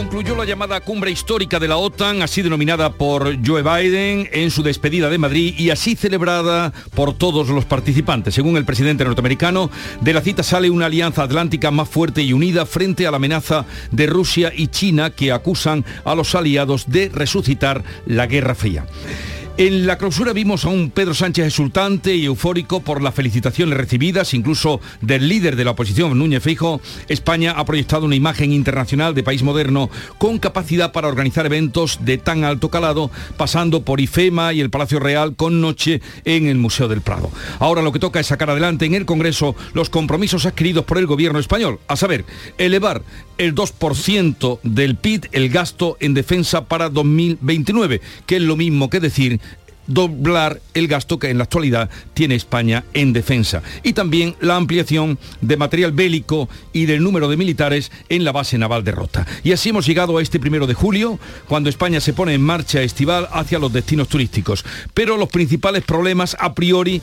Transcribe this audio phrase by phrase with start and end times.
[0.00, 4.62] Concluyó la llamada cumbre histórica de la OTAN, así denominada por Joe Biden en su
[4.62, 8.34] despedida de Madrid y así celebrada por todos los participantes.
[8.34, 12.64] Según el presidente norteamericano, de la cita sale una alianza atlántica más fuerte y unida
[12.64, 17.84] frente a la amenaza de Rusia y China que acusan a los aliados de resucitar
[18.06, 18.86] la Guerra Fría.
[19.60, 24.32] En la clausura vimos a un Pedro Sánchez exultante y eufórico por las felicitaciones recibidas,
[24.32, 26.80] incluso del líder de la oposición, Núñez Fijo.
[27.08, 32.16] España ha proyectado una imagen internacional de país moderno con capacidad para organizar eventos de
[32.16, 36.88] tan alto calado, pasando por IFEMA y el Palacio Real con noche en el Museo
[36.88, 37.30] del Prado.
[37.58, 41.06] Ahora lo que toca es sacar adelante en el Congreso los compromisos adquiridos por el
[41.06, 42.24] gobierno español, a saber,
[42.56, 43.02] elevar
[43.36, 49.00] el 2% del PIB, el gasto en defensa para 2029, que es lo mismo que
[49.00, 49.38] decir
[49.90, 53.62] doblar el gasto que en la actualidad tiene España en defensa.
[53.82, 58.56] Y también la ampliación de material bélico y del número de militares en la base
[58.56, 59.26] naval de Rota.
[59.42, 61.18] Y así hemos llegado a este primero de julio,
[61.48, 64.64] cuando España se pone en marcha estival hacia los destinos turísticos.
[64.94, 67.02] Pero los principales problemas a priori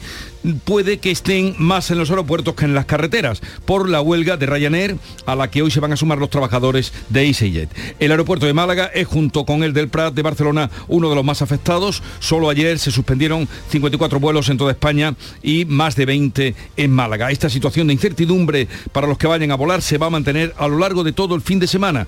[0.55, 4.45] puede que estén más en los aeropuertos que en las carreteras, por la huelga de
[4.45, 7.69] Ryanair a la que hoy se van a sumar los trabajadores de EasyJet.
[7.99, 11.25] El aeropuerto de Málaga es junto con el del Prat de Barcelona uno de los
[11.25, 12.01] más afectados.
[12.19, 17.31] Solo ayer se suspendieron 54 vuelos en toda España y más de 20 en Málaga.
[17.31, 20.67] Esta situación de incertidumbre para los que vayan a volar se va a mantener a
[20.67, 22.07] lo largo de todo el fin de semana.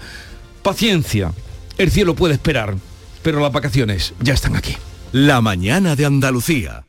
[0.61, 1.33] Paciencia,
[1.77, 2.75] el cielo puede esperar,
[3.21, 4.75] pero las vacaciones ya están aquí.
[5.11, 6.88] La mañana de Andalucía.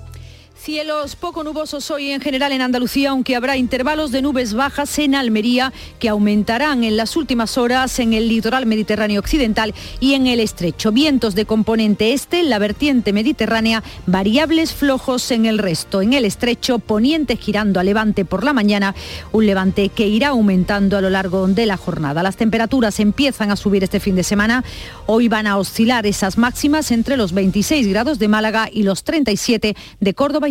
[0.63, 5.15] Cielos poco nubosos hoy en general en Andalucía, aunque habrá intervalos de nubes bajas en
[5.15, 10.39] Almería que aumentarán en las últimas horas en el litoral mediterráneo occidental y en el
[10.39, 10.91] estrecho.
[10.91, 16.03] Vientos de componente este en la vertiente mediterránea, variables flojos en el resto.
[16.03, 18.93] En el estrecho, poniente girando a levante por la mañana,
[19.31, 22.21] un levante que irá aumentando a lo largo de la jornada.
[22.21, 24.63] Las temperaturas empiezan a subir este fin de semana.
[25.07, 29.75] Hoy van a oscilar esas máximas entre los 26 grados de Málaga y los 37
[29.99, 30.50] de Córdoba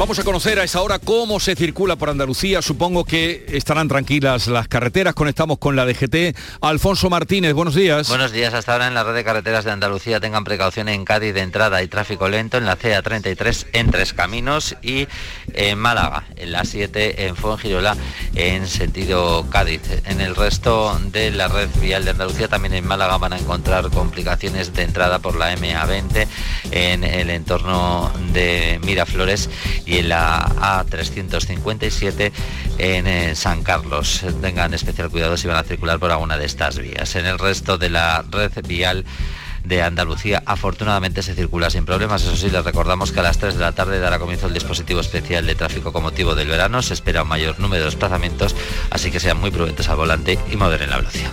[0.00, 2.62] Vamos a conocer a esa hora cómo se circula por Andalucía.
[2.62, 5.12] Supongo que estarán tranquilas las carreteras.
[5.12, 6.34] Conectamos con la DGT.
[6.62, 8.08] Alfonso Martínez, buenos días.
[8.08, 8.54] Buenos días.
[8.54, 11.82] Hasta ahora en la red de carreteras de Andalucía tengan precaución en Cádiz de entrada
[11.82, 15.06] y tráfico lento en la CA33 en Tres Caminos y
[15.52, 17.94] en Málaga, en la 7 en Fuengirola
[18.36, 19.82] en sentido Cádiz.
[20.06, 23.90] En el resto de la red vial de Andalucía, también en Málaga van a encontrar
[23.90, 26.26] complicaciones de entrada por la MA20
[26.70, 29.50] en el entorno de Miraflores
[29.98, 32.32] en la A357
[32.78, 34.22] en eh, San Carlos.
[34.40, 37.14] Tengan especial cuidado si van a circular por alguna de estas vías.
[37.16, 39.04] En el resto de la red vial
[39.64, 40.42] de Andalucía.
[40.46, 42.22] Afortunadamente se circula sin problemas.
[42.22, 45.00] Eso sí, les recordamos que a las 3 de la tarde dará comienzo el dispositivo
[45.00, 46.82] especial de tráfico con motivo del verano.
[46.82, 48.54] Se espera un mayor número de desplazamientos,
[48.90, 51.32] así que sean muy prudentes al volante y moderen la velocidad.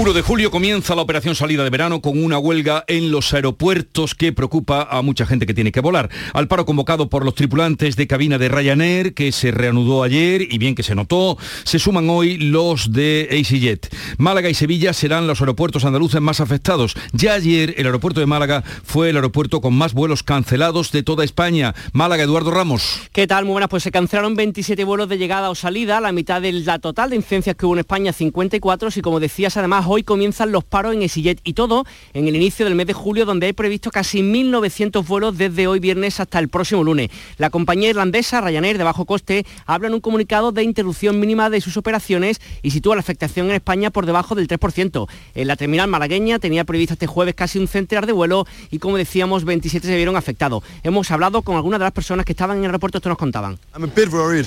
[0.00, 4.14] 1 de julio comienza la operación salida de verano con una huelga en los aeropuertos
[4.14, 6.08] que preocupa a mucha gente que tiene que volar.
[6.34, 10.56] Al paro convocado por los tripulantes de cabina de Ryanair, que se reanudó ayer y
[10.58, 13.92] bien que se notó, se suman hoy los de EasyJet.
[14.18, 16.94] Málaga y Sevilla serán los aeropuertos andaluces más afectados.
[17.12, 21.24] Ya ayer el aeropuerto de Málaga fue el aeropuerto con más vuelos cancelados de toda
[21.24, 21.74] España.
[21.92, 23.00] Málaga, Eduardo Ramos.
[23.10, 23.46] ¿Qué tal?
[23.46, 23.68] Muy buenas.
[23.68, 27.16] Pues se cancelaron 27 vuelos de llegada o salida, la mitad de la total de
[27.16, 31.02] incidencias que hubo en España, 54, y como decías además hoy comienzan los paros en
[31.02, 35.06] EasyJet y todo en el inicio del mes de julio donde hay previsto casi 1.900
[35.06, 37.10] vuelos desde hoy viernes hasta el próximo lunes.
[37.36, 41.60] La compañía irlandesa Ryanair de bajo coste habla en un comunicado de interrupción mínima de
[41.60, 45.08] sus operaciones y sitúa la afectación en España por debajo del 3%.
[45.34, 48.96] En la terminal malagueña tenía previsto este jueves casi un centenar de vuelos y como
[48.96, 50.62] decíamos 27 se vieron afectados.
[50.82, 53.58] Hemos hablado con algunas de las personas que estaban en el aeropuerto, esto nos contaban.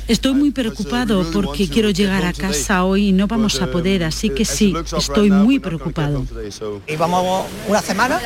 [0.08, 4.30] Estoy muy preocupado porque quiero llegar a casa hoy y no vamos a poder, así
[4.30, 6.26] que sí, estoy muy preocupado.
[6.88, 8.20] Y vamos una semana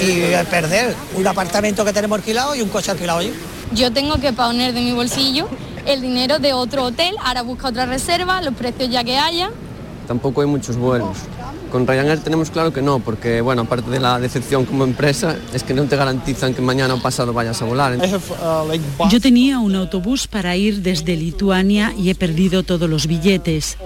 [0.00, 3.32] y perder un apartamento que tenemos alquilado y un coche alquilado allí.
[3.72, 5.48] Yo tengo que poner de mi bolsillo
[5.86, 9.50] el dinero de otro hotel, ahora busca otra reserva, los precios ya que haya.
[10.06, 11.16] Tampoco hay muchos vuelos.
[11.70, 15.64] Con Ryanair tenemos claro que no, porque bueno, aparte de la decepción como empresa, es
[15.64, 17.98] que no te garantizan que mañana o pasado vayas a volar.
[19.10, 23.76] Yo tenía un autobús para ir desde Lituania y he perdido todos los billetes.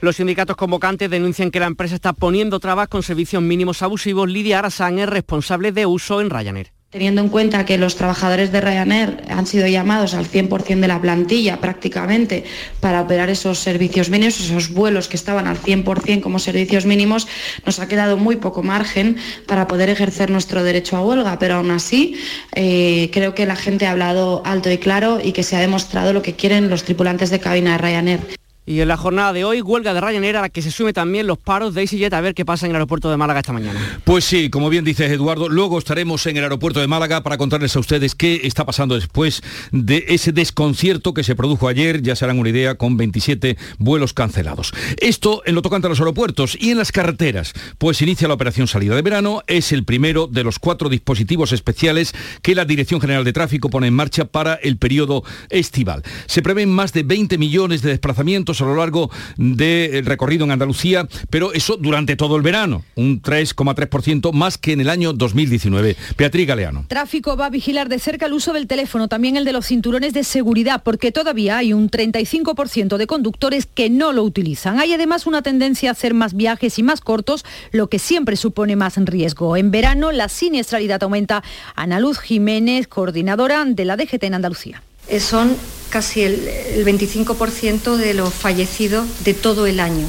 [0.00, 4.30] Los sindicatos convocantes denuncian que la empresa está poniendo trabas con servicios mínimos abusivos.
[4.30, 6.72] Lidia Arasán es responsable de uso en Ryanair.
[6.88, 11.00] Teniendo en cuenta que los trabajadores de Ryanair han sido llamados al 100% de la
[11.00, 12.44] plantilla prácticamente
[12.80, 17.28] para operar esos servicios mínimos, esos vuelos que estaban al 100% como servicios mínimos,
[17.66, 21.70] nos ha quedado muy poco margen para poder ejercer nuestro derecho a huelga, pero aún
[21.70, 22.16] así
[22.56, 26.12] eh, creo que la gente ha hablado alto y claro y que se ha demostrado
[26.14, 28.40] lo que quieren los tripulantes de cabina de Ryanair.
[28.70, 31.26] Y en la jornada de hoy, huelga de Ryanair a la que se sume también
[31.26, 33.80] los paros de EasyJet a ver qué pasa en el aeropuerto de Málaga esta mañana.
[34.04, 37.74] Pues sí, como bien dice Eduardo, luego estaremos en el aeropuerto de Málaga para contarles
[37.74, 42.24] a ustedes qué está pasando después de ese desconcierto que se produjo ayer, ya se
[42.24, 44.72] harán una idea, con 27 vuelos cancelados.
[44.98, 48.68] Esto en lo tocante a los aeropuertos y en las carreteras, pues inicia la operación
[48.68, 53.24] salida de verano, es el primero de los cuatro dispositivos especiales que la Dirección General
[53.24, 56.04] de Tráfico pone en marcha para el periodo estival.
[56.26, 61.08] Se prevén más de 20 millones de desplazamientos a lo largo del recorrido en Andalucía,
[61.30, 65.96] pero eso durante todo el verano, un 3,3% más que en el año 2019.
[66.16, 66.84] Beatriz Galeano.
[66.88, 70.12] Tráfico va a vigilar de cerca el uso del teléfono, también el de los cinturones
[70.12, 74.78] de seguridad, porque todavía hay un 35% de conductores que no lo utilizan.
[74.78, 78.76] Hay además una tendencia a hacer más viajes y más cortos, lo que siempre supone
[78.76, 79.56] más riesgo.
[79.56, 81.42] En verano la siniestralidad aumenta.
[81.74, 84.82] Ana Luz Jiménez, coordinadora de la DGT en Andalucía.
[85.10, 85.56] Eh, son
[85.90, 90.06] casi el, 25% de los fallecidos de todo el año.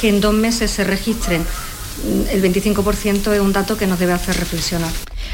[0.00, 4.12] Que en dos meses se registren mm, el 25% es un dato que nos debe
[4.14, 4.90] hacer reflexionar.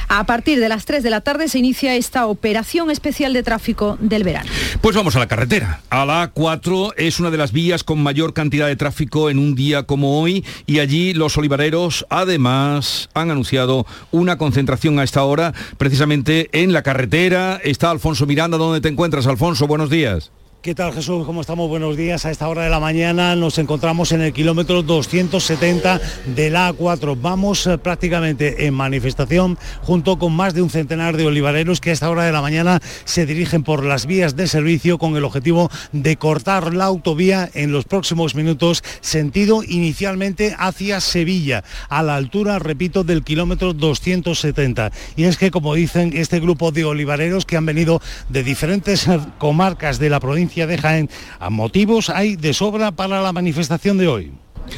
[0.08, 3.96] A partir de las 3 de la tarde se inicia esta operación especial de tráfico
[4.00, 4.50] del verano.
[4.80, 5.80] Pues vamos a la carretera.
[5.90, 9.54] A la A4 es una de las vías con mayor cantidad de tráfico en un
[9.54, 15.54] día como hoy y allí los olivareros además han anunciado una concentración a esta hora
[15.78, 17.60] precisamente en la carretera.
[17.62, 19.26] Está Alfonso Miranda, ¿dónde te encuentras?
[19.26, 20.30] Alfonso, buenos días.
[20.64, 21.26] ¿Qué tal Jesús?
[21.26, 21.69] ¿Cómo estamos?
[21.69, 22.25] Buenos días.
[22.25, 26.00] A esta hora de la mañana nos encontramos en el kilómetro 270
[26.34, 27.19] del A4.
[27.20, 31.93] Vamos eh, prácticamente en manifestación junto con más de un centenar de olivareros que a
[31.93, 35.70] esta hora de la mañana se dirigen por las vías de servicio con el objetivo
[35.93, 42.58] de cortar la autovía en los próximos minutos, sentido inicialmente hacia Sevilla, a la altura,
[42.58, 44.93] repito, del kilómetro 270.
[45.14, 48.00] Y es que, como dicen, este grupo de olivareros que han venido
[48.31, 49.06] de diferentes
[49.37, 51.10] comarcas de la provincia de Jaén.
[51.40, 54.32] A motivos hay de sobra para la manifestación de hoy.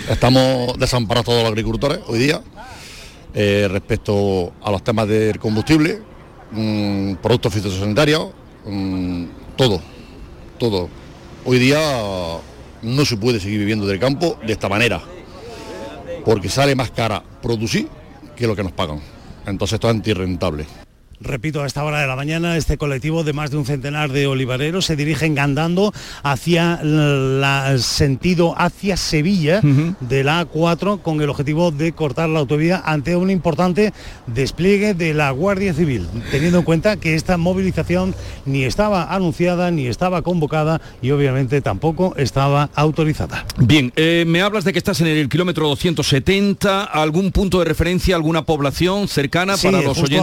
[0.09, 2.41] Estamos desamparados todos los agricultores hoy día
[3.35, 6.01] eh, respecto a los temas del combustible,
[6.53, 8.31] mm, productos fitosanitarios,
[8.65, 9.25] mm,
[9.57, 9.81] todo,
[10.59, 10.89] todo.
[11.45, 11.79] Hoy día
[12.83, 15.03] no se puede seguir viviendo del campo de esta manera,
[16.25, 17.89] porque sale más cara producir
[18.35, 19.01] que lo que nos pagan.
[19.47, 20.86] Entonces esto es antirrentable.
[21.21, 24.27] Repito, a esta hora de la mañana este colectivo de más de un centenar de
[24.27, 25.93] olivareros se dirigen andando
[26.23, 29.61] hacia el sentido hacia Sevilla
[30.01, 33.93] de la A4 con el objetivo de cortar la autovía ante un importante
[34.27, 39.87] despliegue de la Guardia Civil, teniendo en cuenta que esta movilización ni estaba anunciada ni
[39.87, 43.47] estaba convocada y obviamente tampoco estaba autorizada.
[43.59, 48.17] Bien, eh, me hablas de que estás en el kilómetro 270, algún punto de referencia,
[48.17, 50.17] alguna población cercana para los oyentes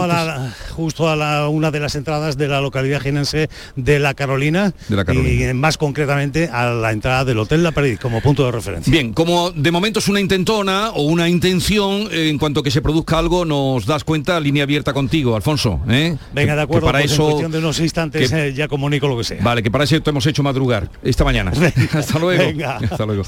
[0.84, 5.54] justo a la, una de las entradas de la localidad jienense de La Carolina, y
[5.54, 8.90] más concretamente a la entrada del Hotel La Pared como punto de referencia.
[8.90, 12.82] Bien, como de momento es una intentona o una intención, eh, en cuanto que se
[12.82, 15.80] produzca algo nos das cuenta, línea abierta contigo, Alfonso.
[15.88, 16.18] ¿eh?
[16.34, 19.16] Venga, de acuerdo, para pues eso, en cuestión de unos instantes eh, ya comunico lo
[19.16, 19.42] que sea.
[19.42, 21.50] Vale, que para eso te hemos hecho madrugar esta mañana.
[21.94, 22.44] Hasta luego.
[22.44, 23.22] Venga, hasta luego.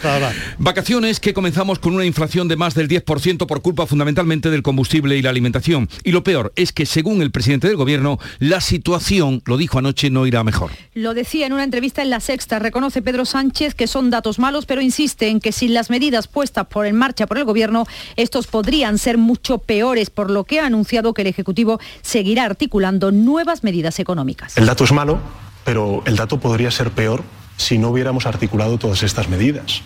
[0.59, 5.17] Vacaciones que comenzamos con una inflación de más del 10% por culpa fundamentalmente del combustible
[5.17, 5.89] y la alimentación.
[6.05, 9.79] Y lo peor es que según el presidente presidente del gobierno, la situación, lo dijo
[9.79, 10.73] anoche, no irá mejor.
[10.95, 14.67] Lo decía en una entrevista en La Sexta, reconoce Pedro Sánchez que son datos malos,
[14.67, 17.87] pero insiste en que sin las medidas puestas por en marcha por el gobierno,
[18.17, 23.13] estos podrían ser mucho peores, por lo que ha anunciado que el Ejecutivo seguirá articulando
[23.13, 24.57] nuevas medidas económicas.
[24.57, 25.21] El dato es malo,
[25.65, 27.23] pero el dato podría ser peor
[27.57, 29.83] si no hubiéramos articulado todas estas medidas.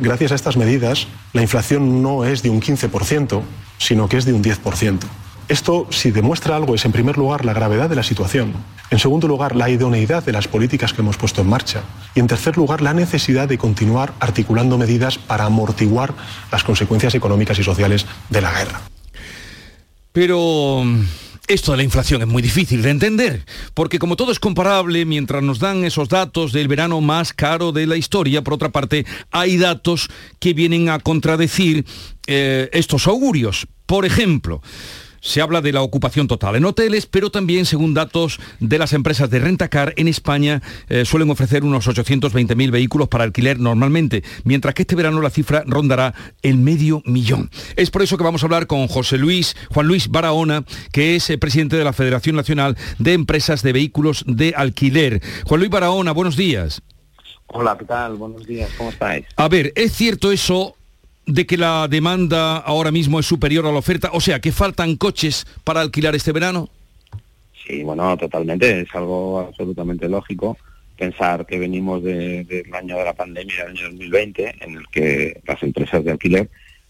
[0.00, 3.42] Gracias a estas medidas, la inflación no es de un 15%,
[3.76, 5.00] sino que es de un 10%.
[5.48, 8.54] Esto, si demuestra algo, es en primer lugar la gravedad de la situación,
[8.90, 11.82] en segundo lugar la idoneidad de las políticas que hemos puesto en marcha
[12.14, 16.14] y en tercer lugar la necesidad de continuar articulando medidas para amortiguar
[16.50, 18.80] las consecuencias económicas y sociales de la guerra.
[20.12, 20.84] Pero
[21.48, 23.44] esto de la inflación es muy difícil de entender,
[23.74, 27.86] porque como todo es comparable, mientras nos dan esos datos del verano más caro de
[27.86, 30.08] la historia, por otra parte, hay datos
[30.38, 31.84] que vienen a contradecir
[32.26, 33.66] eh, estos augurios.
[33.86, 34.62] Por ejemplo,
[35.22, 39.30] se habla de la ocupación total en hoteles, pero también, según datos de las empresas
[39.30, 44.82] de rentacar, en España eh, suelen ofrecer unos 820.000 vehículos para alquiler normalmente, mientras que
[44.82, 46.12] este verano la cifra rondará
[46.42, 47.50] el medio millón.
[47.76, 51.30] Es por eso que vamos a hablar con José Luis, Juan Luis Barahona, que es
[51.30, 55.22] eh, presidente de la Federación Nacional de Empresas de Vehículos de Alquiler.
[55.46, 56.82] Juan Luis Barahona, buenos días.
[57.46, 58.16] Hola, ¿qué tal?
[58.16, 59.26] Buenos días, ¿cómo estáis?
[59.36, 60.74] A ver, ¿es cierto eso
[61.26, 64.10] de que la demanda ahora mismo es superior a la oferta?
[64.12, 66.68] O sea, que faltan coches para alquilar este verano.
[67.66, 68.80] Sí, bueno, totalmente.
[68.80, 70.56] Es algo absolutamente lógico
[71.02, 75.62] pensar que venimos del año de la pandemia, del año 2020, en el que las
[75.62, 76.48] empresas de alquiler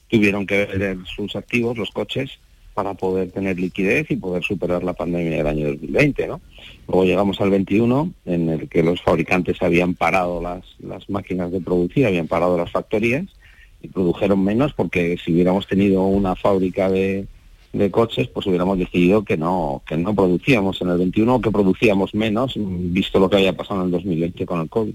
[0.09, 2.39] tuvieron que vender sus activos, los coches,
[2.75, 6.41] para poder tener liquidez y poder superar la pandemia del año 2020, ¿no?
[6.89, 11.61] Luego llegamos al 21, en el que los fabricantes habían parado las, las máquinas de
[11.61, 13.25] producir, habían parado las factorías,
[13.83, 17.27] y produjeron menos porque si hubiéramos tenido una fábrica de,
[17.91, 22.15] coches, pues hubiéramos decidido que no, que no producíamos en el 21 o que producíamos
[22.15, 24.95] menos, visto lo que había pasado en el 2020 con el COVID.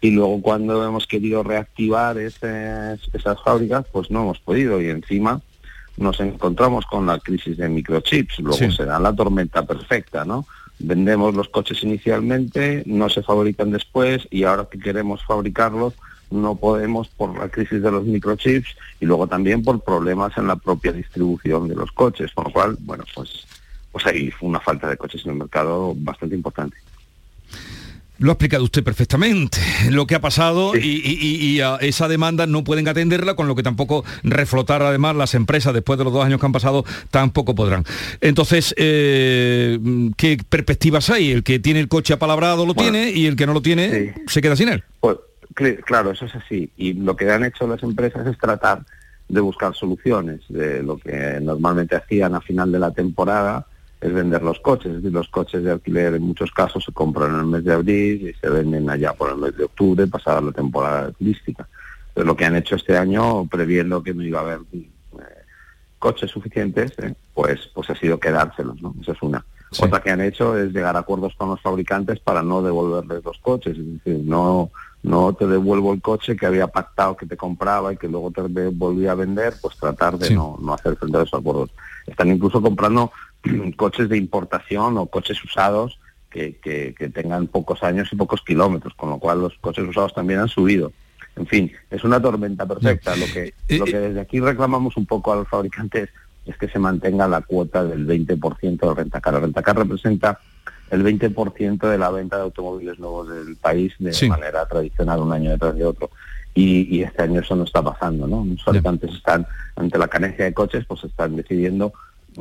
[0.00, 5.40] Y luego cuando hemos querido reactivar esas, esas fábricas, pues no hemos podido y encima
[5.96, 10.46] nos encontramos con la crisis de microchips, luego se da la tormenta perfecta, ¿no?
[10.78, 15.94] Vendemos los coches inicialmente, no se fabrican después y ahora que queremos fabricarlos,
[16.30, 20.56] no podemos por la crisis de los microchips y luego también por problemas en la
[20.56, 23.46] propia distribución de los coches, con lo cual, bueno, pues,
[23.92, 26.76] pues hay una falta de coches en el mercado bastante importante.
[28.18, 29.58] Lo ha explicado usted perfectamente,
[29.90, 34.06] lo que ha pasado y, a esa demanda no pueden atenderla, con lo que tampoco
[34.22, 37.84] reflotar además las empresas después de los dos años que han pasado tampoco podrán.
[38.22, 39.78] Entonces, eh,
[40.16, 41.30] ¿qué perspectivas hay?
[41.30, 44.40] El que tiene el coche apalabrado lo tiene y el que no lo tiene se
[44.40, 44.82] queda sin él.
[45.00, 45.18] Pues,
[45.56, 46.70] Claro, eso es así.
[46.76, 48.82] Y lo que han hecho las empresas es tratar
[49.26, 50.42] de buscar soluciones.
[50.50, 53.66] De lo que normalmente hacían a final de la temporada
[53.98, 54.88] es vender los coches.
[54.88, 57.72] Es decir, los coches de alquiler en muchos casos se compran en el mes de
[57.72, 61.66] abril y se venden allá por el mes de octubre, pasada la temporada turística.
[62.12, 64.90] Pero lo que han hecho este año, previendo que no iba a haber eh,
[65.98, 68.82] coches suficientes, eh, pues, pues ha sido quedárselos.
[68.82, 68.94] ¿no?
[69.00, 69.42] Esa es una.
[69.78, 73.38] Otra que han hecho es llegar a acuerdos con los fabricantes para no devolverles los
[73.38, 73.76] coches.
[73.76, 74.70] Es decir, no
[75.06, 78.42] no te devuelvo el coche que había pactado que te compraba y que luego te
[78.42, 81.70] volvía a vender, pues tratar de no, no hacer frente a esos acuerdos.
[82.06, 83.12] Están incluso comprando
[83.76, 89.10] coches de importación o coches usados que, que, tengan pocos años y pocos kilómetros, con
[89.10, 90.92] lo cual los coches usados también han subido.
[91.36, 93.14] En fin, es una tormenta perfecta.
[93.14, 96.10] Lo que, lo que desde aquí reclamamos un poco a los fabricantes
[96.46, 99.34] es que se mantenga la cuota del 20% de rentacar.
[99.34, 100.38] El rentacar representa
[100.90, 105.50] el 20% de la venta de automóviles nuevos del país de manera tradicional un año
[105.50, 106.10] detrás de otro.
[106.54, 108.42] Y, este año eso no está pasando, ¿no?
[108.42, 111.92] Los fabricantes están, ante la carencia de coches, pues están decidiendo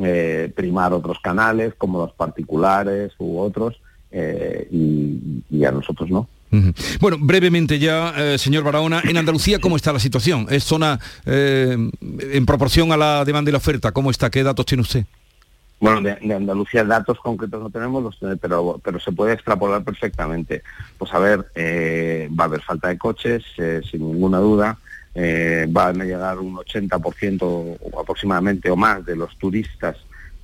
[0.01, 3.81] eh, primar otros canales, como los particulares u otros,
[4.11, 6.29] eh, y, a nosotros no.
[7.01, 10.47] Bueno, brevemente ya, eh, señor Barahona, en Andalucía, ¿cómo está la situación?
[10.49, 13.91] ¿Es zona en proporción a la demanda y la oferta?
[13.91, 14.29] ¿Cómo está?
[14.29, 15.05] ¿Qué datos tiene usted?
[15.79, 20.63] Bueno, de, Andalucía datos concretos no tenemos, los, pero, pero se puede extrapolar perfectamente.
[20.97, 24.77] Pues a ver, eh, va a haber falta de coches, eh, sin ninguna duda.
[25.13, 29.97] Eh, van a llegar un 80% o aproximadamente o más de los turistas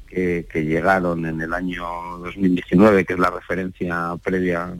[0.07, 1.85] que, llegaron en el año
[2.19, 4.73] 2019, que es la referencia previa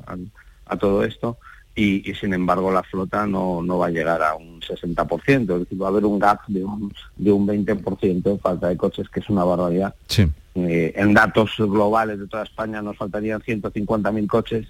[0.71, 1.37] a, todo esto.
[1.73, 5.81] Y, sin embargo la flota no, no va a llegar a un 60%, es decir,
[5.81, 9.21] va a haber un gap de un, de un 20% de falta de coches, que
[9.21, 9.95] es una barbaridad.
[10.07, 10.27] Sí.
[10.55, 14.67] Eh, en datos globales de toda España nos faltarían 150.000 coches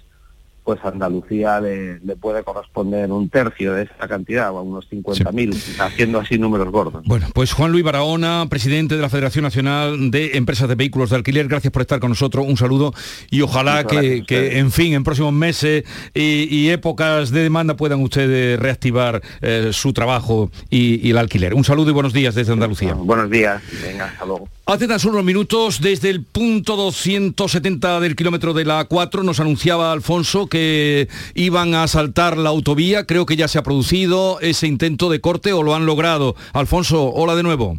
[0.64, 4.88] pues a Andalucía le, le puede corresponder un tercio de esa cantidad, o a unos
[4.90, 7.02] 50.000, haciendo así números gordos.
[7.04, 11.16] Bueno, pues Juan Luis Barahona, presidente de la Federación Nacional de Empresas de Vehículos de
[11.16, 12.92] Alquiler, gracias por estar con nosotros, un saludo
[13.30, 14.24] y ojalá que,
[14.58, 19.92] en fin, en próximos meses y, y épocas de demanda puedan ustedes reactivar eh, su
[19.92, 21.54] trabajo y, y el alquiler.
[21.54, 22.94] Un saludo y buenos días desde Andalucía.
[22.94, 24.48] Buenos días, venga, hasta luego.
[24.64, 29.40] Hace tan solo unos minutos, desde el punto 270 del kilómetro de la A4, nos
[29.40, 33.04] anunciaba Alfonso que iban a asaltar la autovía.
[33.04, 36.36] Creo que ya se ha producido ese intento de corte o lo han logrado.
[36.52, 37.76] Alfonso, hola de nuevo.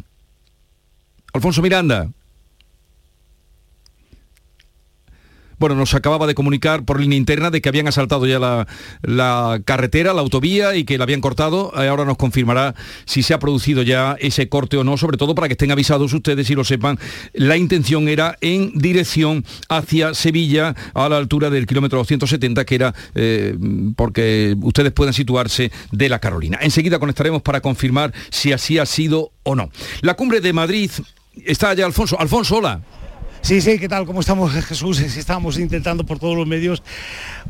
[1.32, 2.12] Alfonso Miranda.
[5.64, 10.14] Bueno, nos acababa de comunicar por línea interna de que habían asaltado ya la, carretera,
[10.14, 11.72] la autovía y que la habían cortado.
[11.82, 15.36] Eh, Ahora nos confirmará si se ha producido ya ese corte o no, sobre todo
[15.36, 17.00] para que estén avisados ustedes y lo sepan.
[17.32, 22.94] La intención era en dirección hacia Sevilla, a la altura del kilómetro 270, que era
[23.16, 23.58] eh,
[23.96, 26.60] porque ustedes puedan situarse de la Carolina.
[26.62, 29.70] Enseguida conectaremos para confirmar si así ha sido o no.
[30.02, 30.92] La cumbre de Madrid
[31.46, 32.20] está allá, Alfonso.
[32.20, 32.82] Alfonso, hola.
[33.44, 34.06] Sí, sí, ¿qué tal?
[34.06, 35.02] ¿Cómo estamos, Jesús?
[35.02, 36.82] Estamos intentando por todos los medios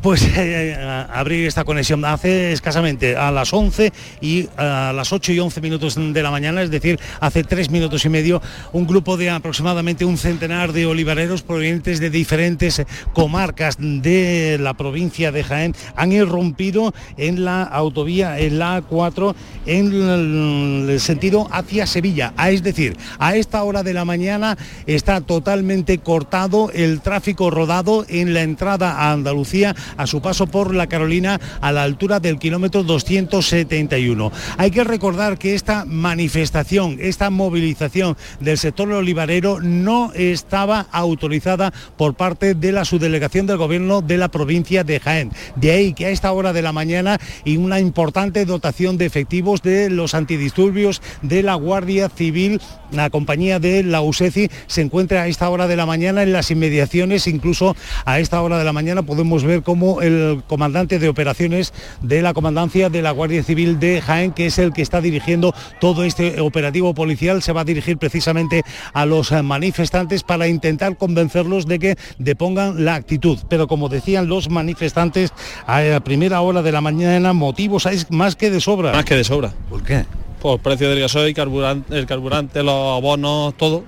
[0.01, 0.75] pues eh,
[1.11, 2.03] abrir esta conexión.
[2.05, 6.61] Hace escasamente a las 11 y a las 8 y 11 minutos de la mañana,
[6.61, 11.41] es decir, hace tres minutos y medio, un grupo de aproximadamente un centenar de olivareros
[11.41, 12.83] provenientes de diferentes
[13.13, 19.35] comarcas de la provincia de Jaén han irrumpido en la autovía, en la A4,
[19.65, 22.33] en el sentido hacia Sevilla.
[22.37, 28.05] Ah, Es decir, a esta hora de la mañana está totalmente cortado el tráfico rodado
[28.07, 32.39] en la entrada a Andalucía a su paso por la Carolina a la altura del
[32.39, 34.31] kilómetro 271.
[34.57, 42.15] Hay que recordar que esta manifestación, esta movilización del sector olivarero no estaba autorizada por
[42.15, 45.31] parte de la subdelegación del gobierno de la provincia de Jaén.
[45.55, 49.61] De ahí que a esta hora de la mañana y una importante dotación de efectivos
[49.61, 52.61] de los antidisturbios de la Guardia Civil,
[52.93, 56.51] la compañía de la USECI se encuentra a esta hora de la mañana en las
[56.51, 61.73] inmediaciones, incluso a esta hora de la mañana podemos ver cómo el comandante de operaciones
[62.01, 65.53] de la comandancia de la Guardia Civil de Jaén, que es el que está dirigiendo
[65.79, 70.97] todo este operativo policial, se va a dirigir precisamente a los eh, manifestantes para intentar
[70.97, 73.39] convencerlos de que depongan la actitud.
[73.49, 75.31] Pero como decían los manifestantes,
[75.65, 78.91] a la primera hora de la mañana motivos hay más que de sobra.
[78.91, 79.53] Más que de sobra.
[79.69, 80.05] ¿Por qué?
[80.43, 83.85] Por precio del gasoil, carburante, el carburante, los abonos, todo.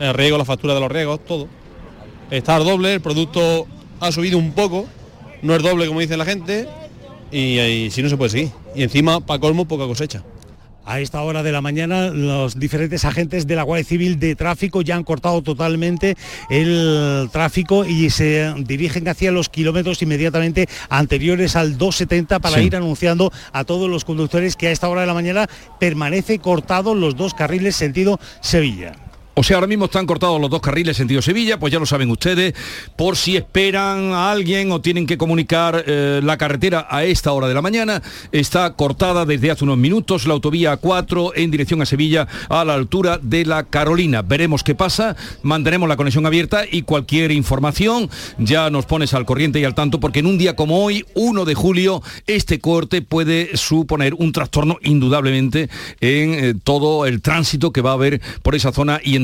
[0.00, 1.46] El riego, la factura de los riegos, todo.
[2.30, 3.66] Está al doble, el producto
[4.00, 4.86] ha subido un poco,
[5.42, 6.66] no es doble como dice la gente,
[7.30, 8.50] y, y si no se puede seguir.
[8.74, 10.22] Y encima, para colmo, poca cosecha.
[10.86, 14.82] A esta hora de la mañana los diferentes agentes de la Guardia Civil de Tráfico
[14.82, 16.14] ya han cortado totalmente
[16.50, 22.64] el tráfico y se dirigen hacia los kilómetros inmediatamente anteriores al 270 para Sí.
[22.64, 25.46] ir anunciando a todos los conductores que a esta hora de la mañana
[25.80, 28.92] permanece cortados los dos carriles sentido Sevilla.
[29.36, 32.08] O sea, ahora mismo están cortados los dos carriles sentido Sevilla, pues ya lo saben
[32.10, 32.54] ustedes,
[32.96, 37.48] por si esperan a alguien o tienen que comunicar eh, la carretera a esta hora
[37.48, 41.86] de la mañana, está cortada desde hace unos minutos la autovía A4 en dirección a
[41.86, 44.22] Sevilla a la altura de la Carolina.
[44.22, 49.58] Veremos qué pasa, mantenemos la conexión abierta y cualquier información ya nos pones al corriente
[49.58, 53.56] y al tanto, porque en un día como hoy, 1 de julio, este corte puede
[53.56, 55.68] suponer un trastorno indudablemente
[56.00, 59.23] en eh, todo el tránsito que va a haber por esa zona y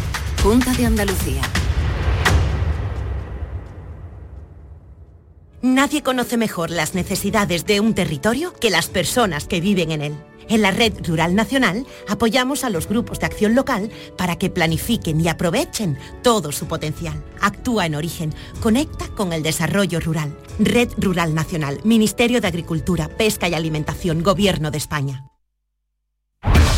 [0.43, 1.41] Junta de Andalucía.
[5.61, 10.15] Nadie conoce mejor las necesidades de un territorio que las personas que viven en él.
[10.49, 15.21] En la Red Rural Nacional apoyamos a los grupos de acción local para que planifiquen
[15.21, 17.23] y aprovechen todo su potencial.
[17.39, 20.35] Actúa en origen, conecta con el desarrollo rural.
[20.57, 25.31] Red Rural Nacional, Ministerio de Agricultura, Pesca y Alimentación, Gobierno de España.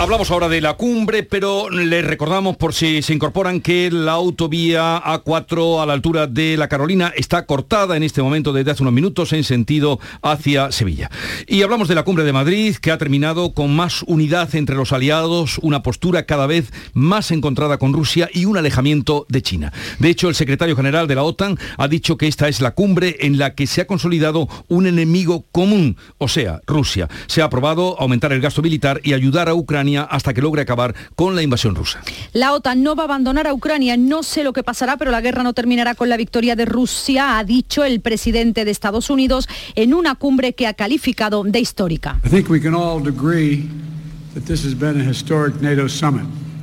[0.00, 4.96] Hablamos ahora de la cumbre, pero les recordamos por si se incorporan que la autovía
[4.96, 8.94] A4 a la altura de la Carolina está cortada en este momento desde hace unos
[8.94, 11.10] minutos en sentido hacia Sevilla.
[11.46, 14.94] Y hablamos de la cumbre de Madrid que ha terminado con más unidad entre los
[14.94, 19.70] aliados, una postura cada vez más encontrada con Rusia y un alejamiento de China.
[19.98, 23.18] De hecho, el secretario general de la OTAN ha dicho que esta es la cumbre
[23.20, 27.06] en la que se ha consolidado un enemigo común, o sea, Rusia.
[27.26, 30.94] Se ha aprobado aumentar el gasto militar y ayudar a Ucrania hasta que logre acabar
[31.14, 32.00] con la invasión rusa.
[32.32, 33.96] La OTAN no va a abandonar a Ucrania.
[33.96, 37.38] No sé lo que pasará, pero la guerra no terminará con la victoria de Rusia,
[37.38, 42.20] ha dicho el presidente de Estados Unidos en una cumbre que ha calificado de histórica.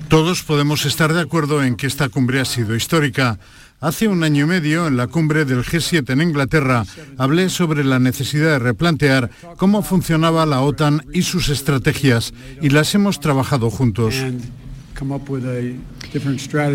[0.07, 3.39] Todos podemos estar de acuerdo en que esta cumbre ha sido histórica.
[3.79, 6.83] Hace un año y medio, en la cumbre del G7 en Inglaterra,
[7.19, 12.95] hablé sobre la necesidad de replantear cómo funcionaba la OTAN y sus estrategias, y las
[12.95, 14.15] hemos trabajado juntos.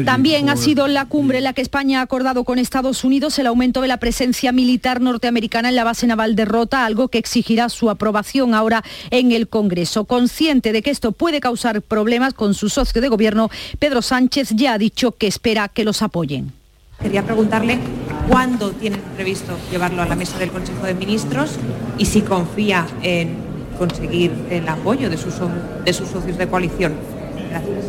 [0.04, 3.48] También ha sido la cumbre en la que España ha acordado con Estados Unidos el
[3.48, 7.68] aumento de la presencia militar norteamericana en la base naval de Rota, algo que exigirá
[7.68, 10.04] su aprobación ahora en el Congreso.
[10.04, 14.74] Consciente de que esto puede causar problemas con su socio de gobierno, Pedro Sánchez ya
[14.74, 16.61] ha dicho que espera que los apoyen.
[17.02, 17.78] Quería preguntarle
[18.28, 21.58] cuándo tienen previsto llevarlo a la mesa del Consejo de Ministros
[21.98, 23.36] y si confía en
[23.78, 25.34] conseguir el apoyo de sus,
[25.84, 26.94] de sus socios de coalición.
[27.50, 27.84] Gracias.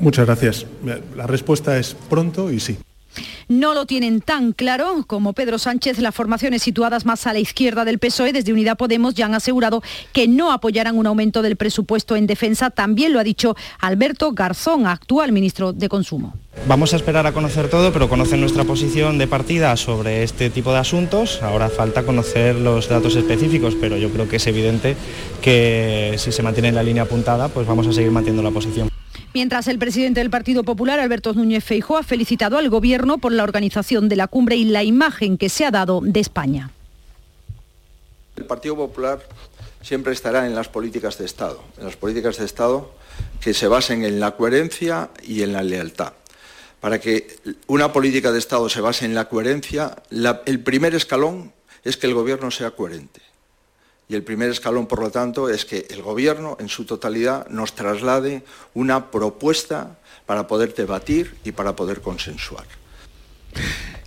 [0.00, 0.66] Muchas gracias.
[1.16, 2.78] La respuesta es pronto y sí.
[3.48, 6.00] No lo tienen tan claro como Pedro Sánchez.
[6.00, 9.84] Las formaciones situadas más a la izquierda del PSOE desde Unidad Podemos ya han asegurado
[10.12, 12.70] que no apoyarán un aumento del presupuesto en defensa.
[12.70, 16.34] También lo ha dicho Alberto Garzón, actual ministro de Consumo.
[16.66, 20.72] Vamos a esperar a conocer todo, pero conocen nuestra posición de partida sobre este tipo
[20.72, 21.40] de asuntos.
[21.40, 24.96] Ahora falta conocer los datos específicos, pero yo creo que es evidente
[25.40, 28.95] que si se mantiene la línea apuntada, pues vamos a seguir manteniendo la posición.
[29.36, 33.42] Mientras el presidente del Partido Popular, Alberto Núñez Feijóo, ha felicitado al Gobierno por la
[33.42, 36.70] organización de la cumbre y la imagen que se ha dado de España.
[38.34, 39.20] El Partido Popular
[39.82, 42.94] siempre estará en las políticas de Estado, en las políticas de Estado
[43.38, 46.14] que se basen en la coherencia y en la lealtad.
[46.80, 49.96] Para que una política de Estado se base en la coherencia,
[50.46, 51.52] el primer escalón
[51.84, 53.20] es que el Gobierno sea coherente.
[54.08, 57.74] Y el primer escalón, por lo tanto, es que el Gobierno, en su totalidad, nos
[57.74, 62.66] traslade una propuesta para poder debatir y para poder consensuar.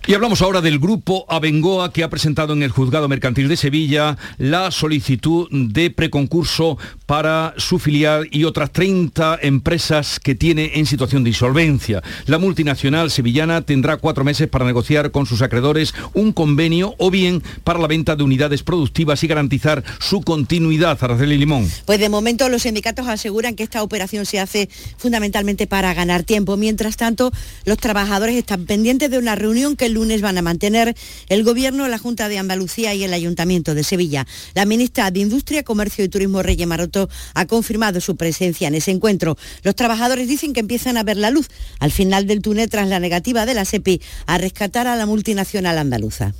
[0.06, 4.16] Y hablamos ahora del grupo Abengoa que ha presentado en el Juzgado Mercantil de Sevilla
[4.38, 6.78] la solicitud de preconcurso
[7.10, 12.04] para su filial y otras 30 empresas que tiene en situación de insolvencia.
[12.26, 17.42] La multinacional sevillana tendrá cuatro meses para negociar con sus acreedores un convenio o bien
[17.64, 20.98] para la venta de unidades productivas y garantizar su continuidad.
[21.00, 21.68] Araceli Limón.
[21.84, 26.56] Pues de momento los sindicatos aseguran que esta operación se hace fundamentalmente para ganar tiempo.
[26.56, 27.32] Mientras tanto,
[27.64, 30.94] los trabajadores están pendientes de una reunión que el lunes van a mantener
[31.28, 34.28] el Gobierno, la Junta de Andalucía y el Ayuntamiento de Sevilla.
[34.54, 36.99] La ministra de Industria, Comercio y Turismo, Reyes Maroto,
[37.34, 39.36] ha confirmado su presencia en ese encuentro.
[39.62, 43.00] Los trabajadores dicen que empiezan a ver la luz al final del túnel tras la
[43.00, 46.34] negativa de la SEPI a rescatar a la multinacional andaluza.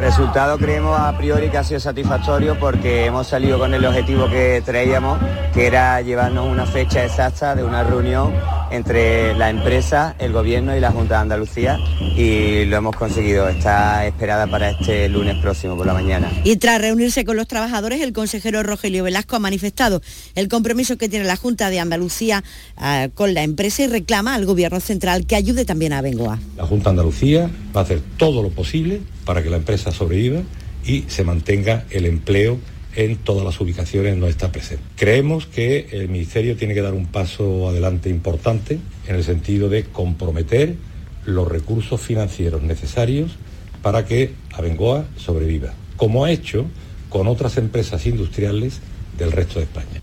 [0.00, 4.30] El resultado creemos a priori que ha sido satisfactorio porque hemos salido con el objetivo
[4.30, 5.18] que traíamos,
[5.52, 8.32] que era llevarnos una fecha exacta de una reunión
[8.70, 11.78] entre la empresa, el gobierno y la Junta de Andalucía
[12.16, 13.46] y lo hemos conseguido.
[13.50, 16.30] Está esperada para este lunes próximo por la mañana.
[16.44, 20.00] Y tras reunirse con los trabajadores, el consejero Rogelio Velasco ha manifestado
[20.34, 22.42] el compromiso que tiene la Junta de Andalucía
[22.78, 26.38] uh, con la empresa y reclama al gobierno central que ayude también a Bengoa.
[26.56, 30.42] La Junta de Andalucía va a hacer todo lo posible para que la empresa sobreviva
[30.84, 32.58] y se mantenga el empleo
[32.96, 34.82] en todas las ubicaciones donde está presente.
[34.96, 39.84] Creemos que el Ministerio tiene que dar un paso adelante importante en el sentido de
[39.84, 40.74] comprometer
[41.26, 43.36] los recursos financieros necesarios
[43.82, 46.66] para que Abengoa sobreviva, como ha hecho
[47.08, 48.80] con otras empresas industriales
[49.16, 50.02] del resto de España.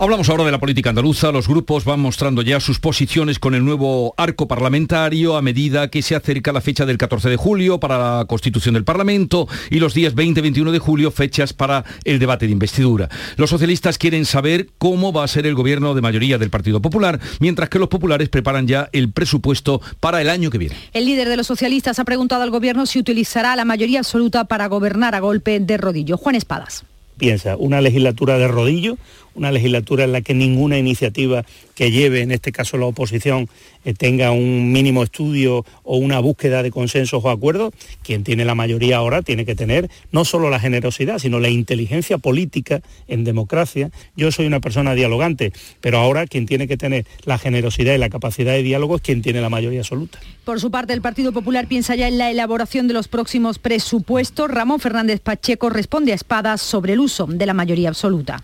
[0.00, 1.32] Hablamos ahora de la política andaluza.
[1.32, 6.02] Los grupos van mostrando ya sus posiciones con el nuevo arco parlamentario a medida que
[6.02, 9.94] se acerca la fecha del 14 de julio para la constitución del Parlamento y los
[9.94, 13.08] días 20 y 21 de julio fechas para el debate de investidura.
[13.36, 17.18] Los socialistas quieren saber cómo va a ser el gobierno de mayoría del Partido Popular,
[17.40, 20.76] mientras que los populares preparan ya el presupuesto para el año que viene.
[20.92, 24.68] El líder de los socialistas ha preguntado al gobierno si utilizará la mayoría absoluta para
[24.68, 26.16] gobernar a golpe de rodillo.
[26.16, 26.84] Juan Espadas
[27.18, 28.96] piensa una legislatura de rodillo,
[29.38, 33.48] una legislatura en la que ninguna iniciativa que lleve, en este caso la oposición,
[33.84, 37.72] eh, tenga un mínimo estudio o una búsqueda de consensos o acuerdos,
[38.02, 42.18] quien tiene la mayoría ahora tiene que tener no solo la generosidad, sino la inteligencia
[42.18, 43.90] política en democracia.
[44.16, 48.10] Yo soy una persona dialogante, pero ahora quien tiene que tener la generosidad y la
[48.10, 50.18] capacidad de diálogo es quien tiene la mayoría absoluta.
[50.44, 54.50] Por su parte, el Partido Popular piensa ya en la elaboración de los próximos presupuestos.
[54.50, 58.42] Ramón Fernández Pacheco responde a espadas sobre el uso de la mayoría absoluta.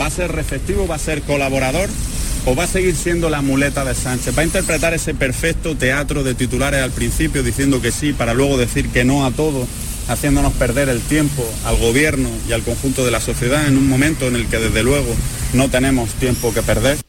[0.00, 1.88] ¿Va a ser receptivo, va a ser colaborador
[2.44, 4.36] o va a seguir siendo la muleta de Sánchez?
[4.36, 8.58] ¿Va a interpretar ese perfecto teatro de titulares al principio diciendo que sí para luego
[8.58, 9.66] decir que no a todo,
[10.08, 14.26] haciéndonos perder el tiempo al gobierno y al conjunto de la sociedad en un momento
[14.26, 15.14] en el que desde luego
[15.52, 17.01] no tenemos tiempo que perder?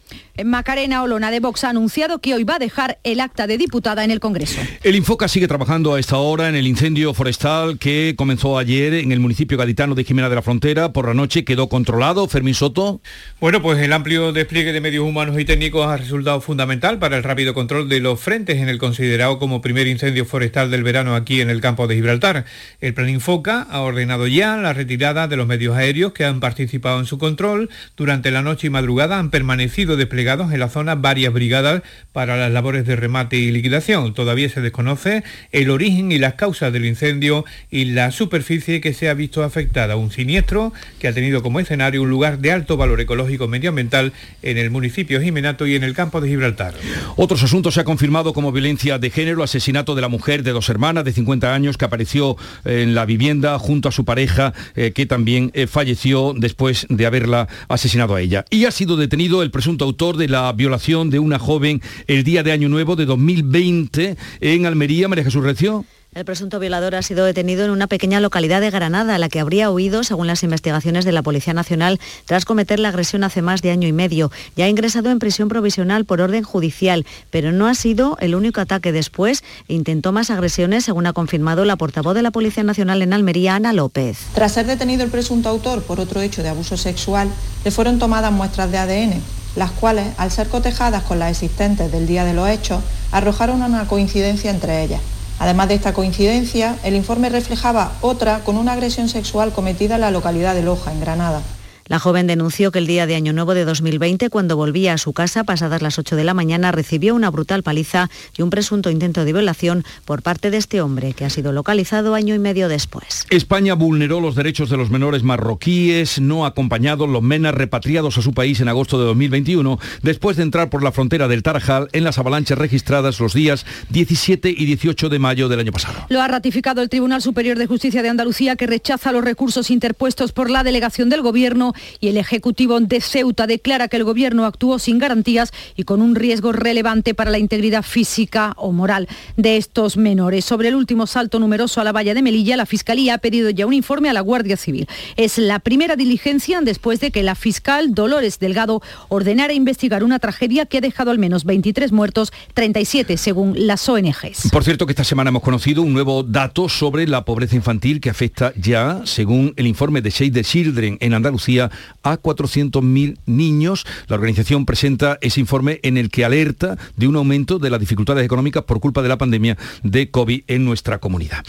[0.43, 4.04] Macarena Olona de Vox ha anunciado que hoy va a dejar el acta de diputada
[4.04, 4.60] en el Congreso.
[4.82, 9.12] El Infoca sigue trabajando a esta hora en el incendio forestal que comenzó ayer en
[9.12, 10.91] el municipio gaditano de Jimena de la Frontera.
[10.91, 12.28] Por la noche quedó controlado.
[12.28, 13.00] Fermín Soto.
[13.39, 17.22] Bueno, pues el amplio despliegue de medios humanos y técnicos ha resultado fundamental para el
[17.22, 21.41] rápido control de los frentes en el considerado como primer incendio forestal del verano aquí
[21.41, 22.46] en el campo de Gibraltar.
[22.82, 27.00] El plan Infoca ha ordenado ya la retirada de los medios aéreos que han participado
[27.00, 27.69] en su control.
[27.96, 31.83] Durante la noche y madrugada han permanecido desplegados en la zona varias brigadas
[32.13, 34.13] para las labores de remate y liquidación.
[34.13, 39.09] Todavía se desconoce el origen y las causas del incendio y la superficie que se
[39.09, 39.97] ha visto afectada.
[39.97, 44.57] Un siniestro que ha tenido como escenario un lugar de alto valor ecológico medioambiental en
[44.57, 46.73] el municipio Jimenato y en el campo de Gibraltar.
[47.17, 50.69] Otros asuntos se ha confirmado como violencia de género, asesinato de la mujer de dos
[50.69, 55.05] hermanas de 50 años que apareció en la vivienda junto a su pareja eh, que
[55.05, 58.45] también eh, falleció después de haberla asesinado a ella.
[58.49, 62.43] Y ha sido detenido el presunto autor de la violación de una joven el día
[62.43, 65.86] de Año Nuevo de 2020 en Almería, María Jesús Recio.
[66.15, 69.39] El presunto violador ha sido detenido en una pequeña localidad de Granada, a la que
[69.39, 73.63] habría huido, según las investigaciones de la Policía Nacional, tras cometer la agresión hace más
[73.63, 74.32] de año y medio.
[74.56, 78.62] Ya ha ingresado en prisión provisional por orden judicial, pero no ha sido el único
[78.62, 79.43] ataque después.
[79.67, 83.73] Intentó más agresiones, según ha confirmado la portavoz de la Policía Nacional en Almería, Ana
[83.73, 84.19] López.
[84.36, 87.28] Tras ser detenido el presunto autor por otro hecho de abuso sexual,
[87.65, 92.07] le fueron tomadas muestras de ADN las cuales, al ser cotejadas con las existentes del
[92.07, 95.01] día de los hechos, arrojaron una coincidencia entre ellas.
[95.39, 100.11] Además de esta coincidencia, el informe reflejaba otra con una agresión sexual cometida en la
[100.11, 101.41] localidad de Loja, en Granada.
[101.88, 105.12] La joven denunció que el día de Año Nuevo de 2020, cuando volvía a su
[105.12, 109.26] casa pasadas las 8 de la mañana, recibió una brutal paliza y un presunto intento
[109.26, 113.26] de violación por parte de este hombre, que ha sido localizado año y medio después.
[113.30, 118.34] España vulneró los derechos de los menores marroquíes no acompañados, los menas repatriados a su
[118.34, 122.17] país en agosto de 2021, después de entrar por la frontera del Tarajal en las
[122.17, 126.06] avalanchas registradas los días 17 y 18 de mayo del año pasado.
[126.08, 130.32] Lo ha ratificado el Tribunal Superior de Justicia de Andalucía, que rechaza los recursos interpuestos
[130.32, 134.79] por la delegación del Gobierno y el Ejecutivo de Ceuta declara que el Gobierno actuó
[134.79, 139.07] sin garantías y con un riesgo relevante para la integridad física o moral
[139.38, 140.45] de estos menores.
[140.45, 143.65] Sobre el último salto numeroso a la valla de Melilla, la Fiscalía ha pedido ya
[143.65, 144.88] un informe a la Guardia Civil.
[145.15, 150.65] Es la primera diligencia después de que la fiscal Dolores Delgado ordenara investigar una tragedia
[150.65, 154.49] que ha dejado al menos 23 muertos, 37 según las ONGs.
[154.51, 158.09] Por cierto que esta semana hemos conocido un nuevo dato sobre la pobreza infantil que
[158.09, 161.62] afecta ya, según el informe de Save the Children en Andalucía,
[162.04, 163.86] a 400.000 niños.
[164.08, 168.26] La organización presenta ese informe en el que alerta de un aumento de las dificultades
[168.26, 171.43] económicas por culpa de la pandemia de COVID en nuestra comunidad.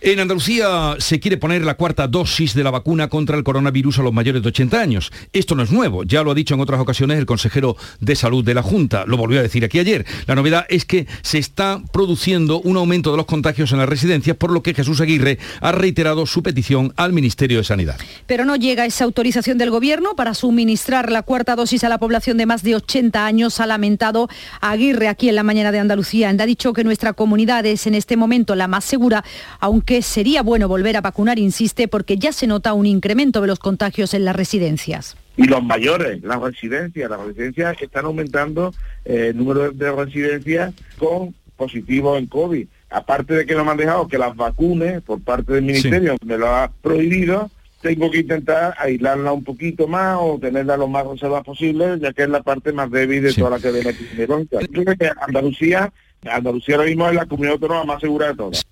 [0.00, 4.02] En Andalucía se quiere poner la cuarta dosis de la vacuna contra el coronavirus a
[4.02, 5.12] los mayores de 80 años.
[5.32, 8.44] Esto no es nuevo, ya lo ha dicho en otras ocasiones el consejero de salud
[8.44, 10.06] de la Junta, lo volvió a decir aquí ayer.
[10.26, 14.36] La novedad es que se está produciendo un aumento de los contagios en las residencias,
[14.36, 17.98] por lo que Jesús Aguirre ha reiterado su petición al Ministerio de Sanidad.
[18.26, 22.36] Pero no llega esa autorización del Gobierno para suministrar la cuarta dosis a la población
[22.36, 24.28] de más de 80 años, ha lamentado
[24.60, 26.30] Aguirre aquí en la mañana de Andalucía.
[26.30, 29.24] Ha dicho que nuestra comunidad es en este momento la más segura,
[29.60, 33.58] aunque sería bueno volver a vacunar, insiste, porque ya se nota un incremento de los
[33.58, 35.16] contagios en las residencias.
[35.36, 38.72] Y los mayores, las residencias, las residencias están aumentando
[39.04, 42.66] eh, el número de residencias con positivos en COVID.
[42.90, 46.38] Aparte de que no me han dejado que las vacunes por parte del Ministerio, me
[46.38, 47.50] lo ha prohibido,
[47.84, 52.22] tengo que intentar aislarla un poquito más o tenerla lo más reservada posible, ya que
[52.22, 54.60] es la parte más débil de toda la viene epidemiológica.
[54.62, 55.92] Yo creo que Andalucía,
[56.24, 58.64] Andalucía ahora mismo es la comunidad autónoma más segura de todas.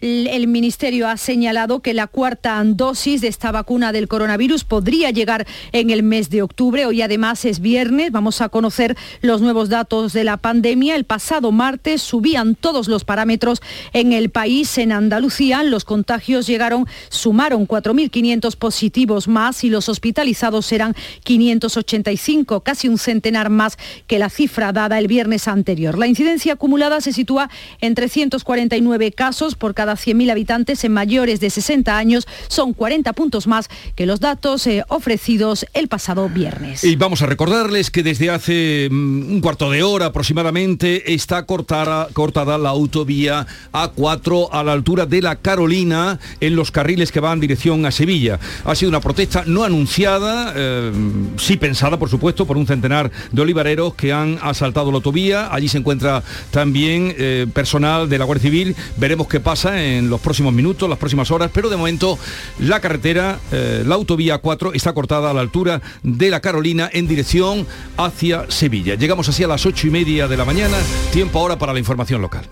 [0.00, 5.46] El Ministerio ha señalado que la cuarta dosis de esta vacuna del coronavirus podría llegar
[5.72, 6.84] en el mes de octubre.
[6.84, 10.96] Hoy además es viernes, vamos a conocer los nuevos datos de la pandemia.
[10.96, 13.62] El pasado martes subían todos los parámetros
[13.94, 14.76] en el país.
[14.76, 22.88] En Andalucía los contagios llegaron, sumaron 4.500 positivos más y los hospitalizados eran 585, casi
[22.88, 25.96] un centenar más que la cifra dada el viernes anterior.
[25.96, 27.48] La incidencia acumulada se sitúa
[27.80, 32.26] en 349 casos por cada 100.000 habitantes en mayores de 60 años.
[32.48, 36.84] Son 40 puntos más que los datos eh, ofrecidos el pasado viernes.
[36.84, 42.08] Y vamos a recordarles que desde hace mm, un cuarto de hora aproximadamente está cortada,
[42.12, 47.40] cortada la autovía A4 a la altura de la Carolina en los carriles que van
[47.40, 48.38] dirección a Sevilla.
[48.64, 50.92] Ha sido una protesta no anunciada, eh,
[51.38, 55.52] sí pensada por supuesto por un centenar de olivareros que han asaltado la autovía.
[55.52, 58.76] Allí se encuentra también eh, personal de la Guardia Civil.
[58.96, 62.18] Veremos qué pasa en los próximos minutos, las próximas horas, pero de momento
[62.58, 67.06] la carretera, eh, la autovía 4 está cortada a la altura de la Carolina en
[67.06, 68.94] dirección hacia Sevilla.
[68.94, 70.76] Llegamos así a las ocho y media de la mañana,
[71.12, 72.48] tiempo ahora para la información local.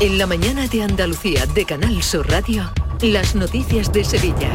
[0.00, 4.50] En la mañana de Andalucía de Canal Sur Radio, las noticias de Sevilla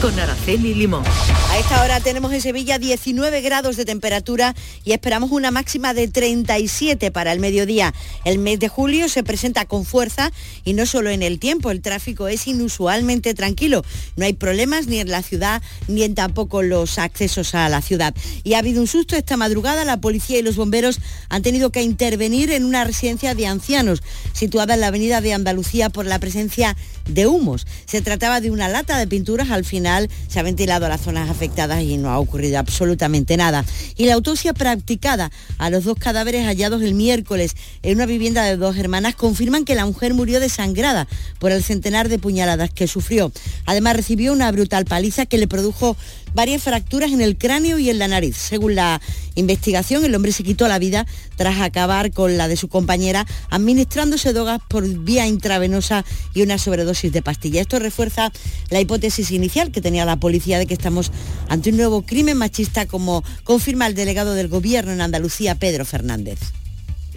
[0.00, 1.04] con Araceli Limón.
[1.50, 6.08] A esta hora tenemos en Sevilla 19 grados de temperatura y esperamos una máxima de
[6.08, 7.92] 37 para el mediodía.
[8.24, 10.32] El mes de julio se presenta con fuerza
[10.64, 13.84] y no solo en el tiempo, el tráfico es inusualmente tranquilo.
[14.16, 18.14] No hay problemas ni en la ciudad ni en tampoco los accesos a la ciudad.
[18.42, 21.82] Y ha habido un susto esta madrugada, la policía y los bomberos han tenido que
[21.82, 26.76] intervenir en una residencia de ancianos situada en la avenida de Andalucía por la presencia
[27.10, 27.66] de humos.
[27.86, 31.82] Se trataba de una lata de pinturas al final se ha ventilado las zonas afectadas
[31.82, 33.64] y no ha ocurrido absolutamente nada.
[33.96, 38.56] Y la autopsia practicada a los dos cadáveres hallados el miércoles en una vivienda de
[38.56, 41.06] dos hermanas confirman que la mujer murió desangrada
[41.38, 43.32] por el centenar de puñaladas que sufrió.
[43.66, 45.96] Además recibió una brutal paliza que le produjo
[46.34, 48.36] varias fracturas en el cráneo y en la nariz.
[48.36, 49.00] Según la
[49.34, 54.32] investigación, el hombre se quitó la vida tras acabar con la de su compañera administrándose
[54.32, 57.60] drogas por vía intravenosa y una sobredosis de pastilla.
[57.60, 58.32] Esto refuerza
[58.70, 61.12] la hipótesis inicial que tenía la policía de que estamos
[61.48, 66.38] ante un nuevo crimen machista como confirma el delegado del gobierno en Andalucía, Pedro Fernández.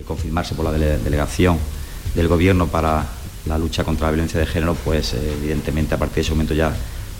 [0.07, 1.57] Confirmarse por la delegación
[2.15, 3.07] del gobierno para
[3.45, 6.53] la lucha contra la violencia de género, pues eh, evidentemente a partir de ese momento
[6.53, 6.73] ya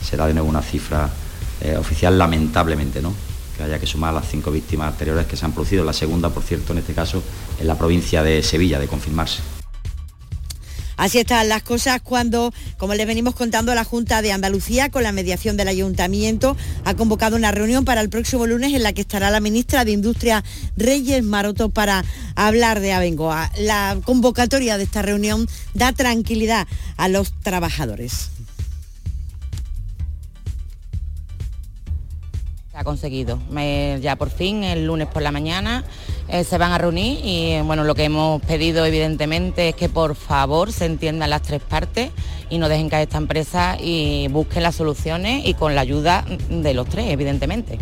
[0.04, 1.10] será de nuevo una cifra
[1.64, 3.14] eh, oficial, lamentablemente, ¿no?
[3.56, 6.44] que haya que sumar las cinco víctimas anteriores que se han producido, la segunda, por
[6.44, 7.24] cierto, en este caso,
[7.60, 9.42] en la provincia de Sevilla, de confirmarse.
[10.96, 15.12] Así están las cosas cuando, como les venimos contando, la Junta de Andalucía, con la
[15.12, 19.32] mediación del Ayuntamiento, ha convocado una reunión para el próximo lunes en la que estará
[19.32, 20.44] la ministra de Industria
[20.78, 23.52] Reyes Maroto para hablar de Abengoa.
[23.58, 28.30] La convocatoria de esta reunión da tranquilidad a los trabajadores.
[32.74, 33.38] Se ha conseguido.
[34.02, 35.84] ya por fin, el lunes por la mañana,
[36.28, 40.16] eh, se van a reunir y bueno, lo que hemos pedido evidentemente es que por
[40.16, 42.10] favor se entiendan las tres partes
[42.50, 46.74] y no dejen caer esta empresa y busquen las soluciones y con la ayuda de
[46.74, 47.78] los tres, evidentemente.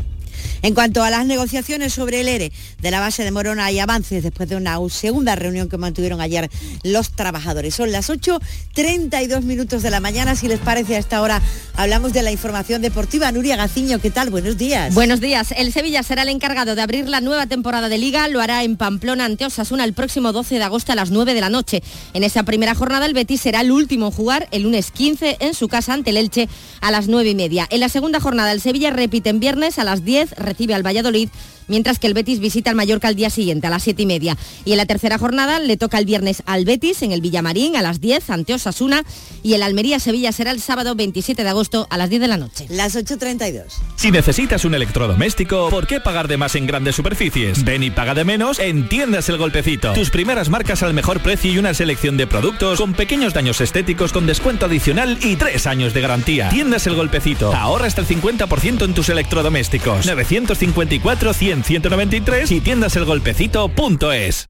[0.64, 4.22] En cuanto a las negociaciones sobre el ERE de la base de Morona, hay avances
[4.22, 6.52] después de una segunda reunión que mantuvieron ayer
[6.84, 7.74] los trabajadores.
[7.74, 10.36] Son las 8.32 minutos de la mañana.
[10.36, 11.42] Si les parece, a esta hora
[11.76, 13.32] hablamos de la información deportiva.
[13.32, 14.30] Nuria Gaciño, ¿qué tal?
[14.30, 14.94] Buenos días.
[14.94, 15.52] Buenos días.
[15.58, 18.28] El Sevilla será el encargado de abrir la nueva temporada de Liga.
[18.28, 21.42] Lo hará en Pamplona ante Osasuna el próximo 12 de agosto a las 9 de
[21.42, 21.82] la noche.
[22.14, 25.56] En esa primera jornada, el Betis será el último en jugar el lunes 15 en
[25.56, 26.48] su casa ante el Elche
[26.82, 27.68] a las 9 y media.
[27.72, 31.30] En la segunda jornada, el Sevilla repite en viernes a las 10 recibe al Valladolid
[31.68, 34.38] mientras que el Betis visita al Mallorca al día siguiente, a las 7 y media.
[34.66, 37.82] Y en la tercera jornada le toca el viernes al Betis en el Villamarín a
[37.82, 39.04] las 10 ante Osasuna
[39.44, 42.66] y el Almería-Sevilla será el sábado 27 de agosto a las 10 de la noche.
[42.70, 43.64] Las 8.32.
[43.96, 47.64] Si necesitas un electrodoméstico, ¿por qué pagar de más en grandes superficies?
[47.64, 49.94] Ven y paga de menos en Tiendas El Golpecito.
[49.94, 54.12] Tus primeras marcas al mejor precio y una selección de productos con pequeños daños estéticos
[54.12, 56.50] con descuento adicional y tres años de garantía.
[56.50, 57.54] Tiendas El Golpecito.
[57.54, 60.06] Ahorra hasta el 50% en tus electrodomésticos.
[60.06, 64.48] 954 100 193 y tiendaselgolpecito.es.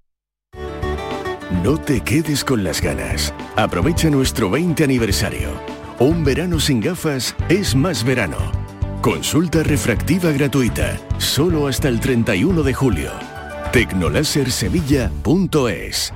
[1.63, 3.33] No te quedes con las ganas.
[3.55, 5.51] Aprovecha nuestro 20 aniversario.
[5.99, 8.37] Un verano sin gafas es más verano.
[9.01, 13.11] Consulta refractiva gratuita, solo hasta el 31 de julio.
[13.71, 16.13] Tecnolasersevilla.es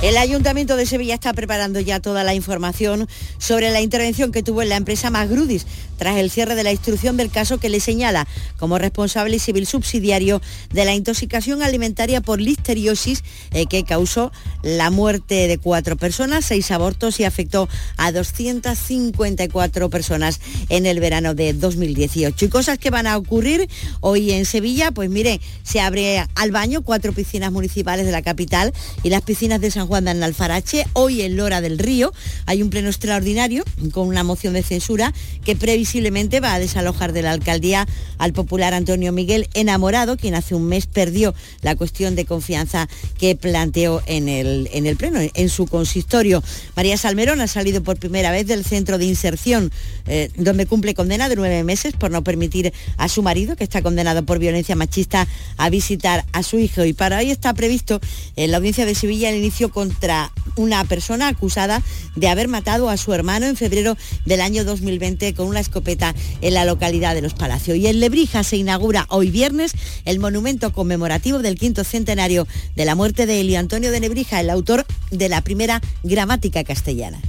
[0.00, 3.08] El Ayuntamiento de Sevilla está preparando ya toda la información
[3.38, 7.16] sobre la intervención que tuvo en la empresa Magrudis tras el cierre de la instrucción
[7.16, 13.24] del caso que le señala como responsable civil subsidiario de la intoxicación alimentaria por listeriosis
[13.50, 14.30] eh, que causó
[14.62, 21.34] la muerte de cuatro personas, seis abortos y afectó a 254 personas en el verano
[21.34, 22.44] de 2018.
[22.44, 23.68] Y cosas que van a ocurrir
[24.00, 28.72] hoy en Sevilla, pues mire, se abre al baño cuatro piscinas municipales de la capital
[29.02, 30.86] y las piscinas de San Juan de Alfarache.
[30.92, 32.12] Hoy en Lora del Río
[32.44, 37.22] hay un pleno extraordinario con una moción de censura que previsiblemente va a desalojar de
[37.22, 42.26] la alcaldía al popular Antonio Miguel Enamorado, quien hace un mes perdió la cuestión de
[42.26, 42.86] confianza
[43.18, 46.42] que planteó en el, en el pleno, en su consistorio.
[46.76, 49.72] María Salmerón ha salido por primera vez del centro de inserción,
[50.06, 53.80] eh, donde cumple condena de nueve meses por no permitir a su marido, que está
[53.80, 56.84] condenado por violencia machista, a visitar a su hijo.
[56.84, 58.00] Y para hoy está previsto
[58.36, 61.84] en la audiencia de Sevilla el inicio contra una persona acusada
[62.16, 66.54] de haber matado a su hermano en febrero del año 2020 con una escopeta en
[66.54, 67.76] la localidad de Los Palacios.
[67.76, 69.70] Y en Lebrija se inaugura hoy viernes
[70.04, 74.50] el monumento conmemorativo del quinto centenario de la muerte de Elio Antonio de Nebrija, el
[74.50, 77.20] autor de la primera gramática castellana.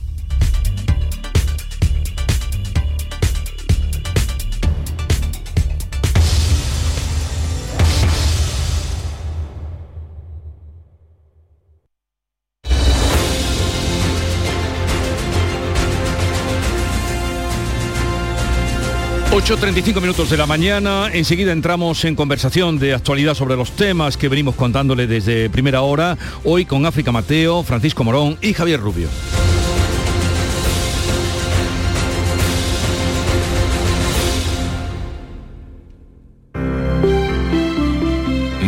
[19.40, 21.10] ...8.35 minutos de la mañana...
[21.14, 23.36] ...enseguida entramos en conversación de actualidad...
[23.36, 26.18] ...sobre los temas que venimos contándole desde primera hora...
[26.44, 29.08] ...hoy con África Mateo, Francisco Morón y Javier Rubio.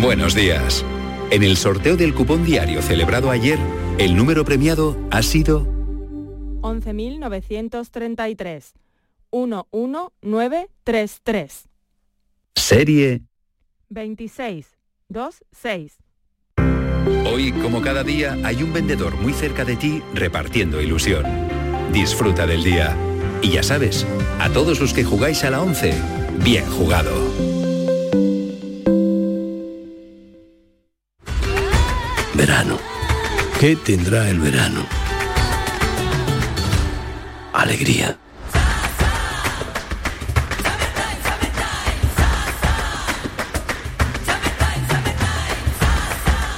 [0.02, 0.86] Buenos días.
[1.32, 3.60] En el sorteo del cupón diario celebrado ayer,
[3.98, 5.68] el número premiado ha sido
[6.62, 8.81] 11.933.
[9.32, 11.68] 11933.
[12.56, 13.24] Serie
[13.90, 15.98] 2626.
[17.26, 21.26] Hoy, como cada día, hay un vendedor muy cerca de ti repartiendo ilusión.
[21.92, 22.96] Disfruta del día.
[23.42, 24.08] Y ya sabes,
[24.40, 25.94] a todos los que jugáis a la 11,
[26.44, 27.12] bien jugado.
[32.34, 32.78] Verano.
[33.60, 34.86] ¿Qué tendrá el verano?
[37.54, 38.18] Alegría.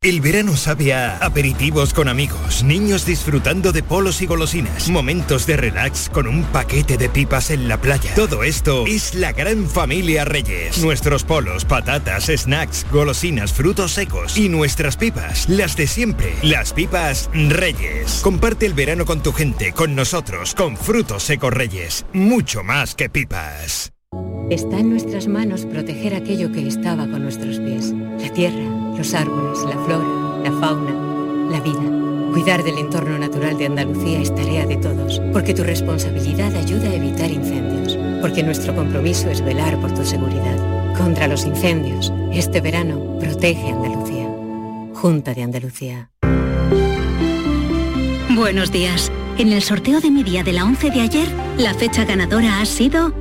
[0.00, 5.56] El verano sabe a aperitivos con amigos, niños disfrutando de polos y golosinas, momentos de
[5.56, 8.14] relax con un paquete de pipas en la playa.
[8.14, 10.78] Todo esto es la gran familia Reyes.
[10.78, 16.32] Nuestros polos, patatas, snacks, golosinas, frutos secos y nuestras pipas, las de siempre.
[16.42, 18.20] Las pipas Reyes.
[18.22, 22.06] Comparte el verano con tu gente, con nosotros, con frutos secos Reyes.
[22.12, 23.90] Mucho más que pipas.
[24.48, 27.92] Está en nuestras manos proteger aquello que estaba con nuestros pies.
[28.20, 30.92] La tierra los árboles, la flora, la fauna,
[31.50, 32.32] la vida.
[32.32, 36.94] Cuidar del entorno natural de Andalucía es tarea de todos, porque tu responsabilidad ayuda a
[36.94, 40.94] evitar incendios, porque nuestro compromiso es velar por tu seguridad.
[40.96, 44.28] Contra los incendios, este verano protege Andalucía.
[44.94, 46.10] Junta de Andalucía.
[48.34, 49.12] Buenos días.
[49.38, 52.66] En el sorteo de mi día de la 11 de ayer, la fecha ganadora ha
[52.66, 53.14] sido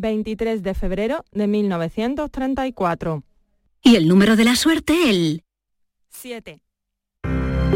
[0.00, 3.22] 23 de febrero de 1934.
[3.82, 5.44] Y el número de la suerte, el
[6.10, 6.60] 7.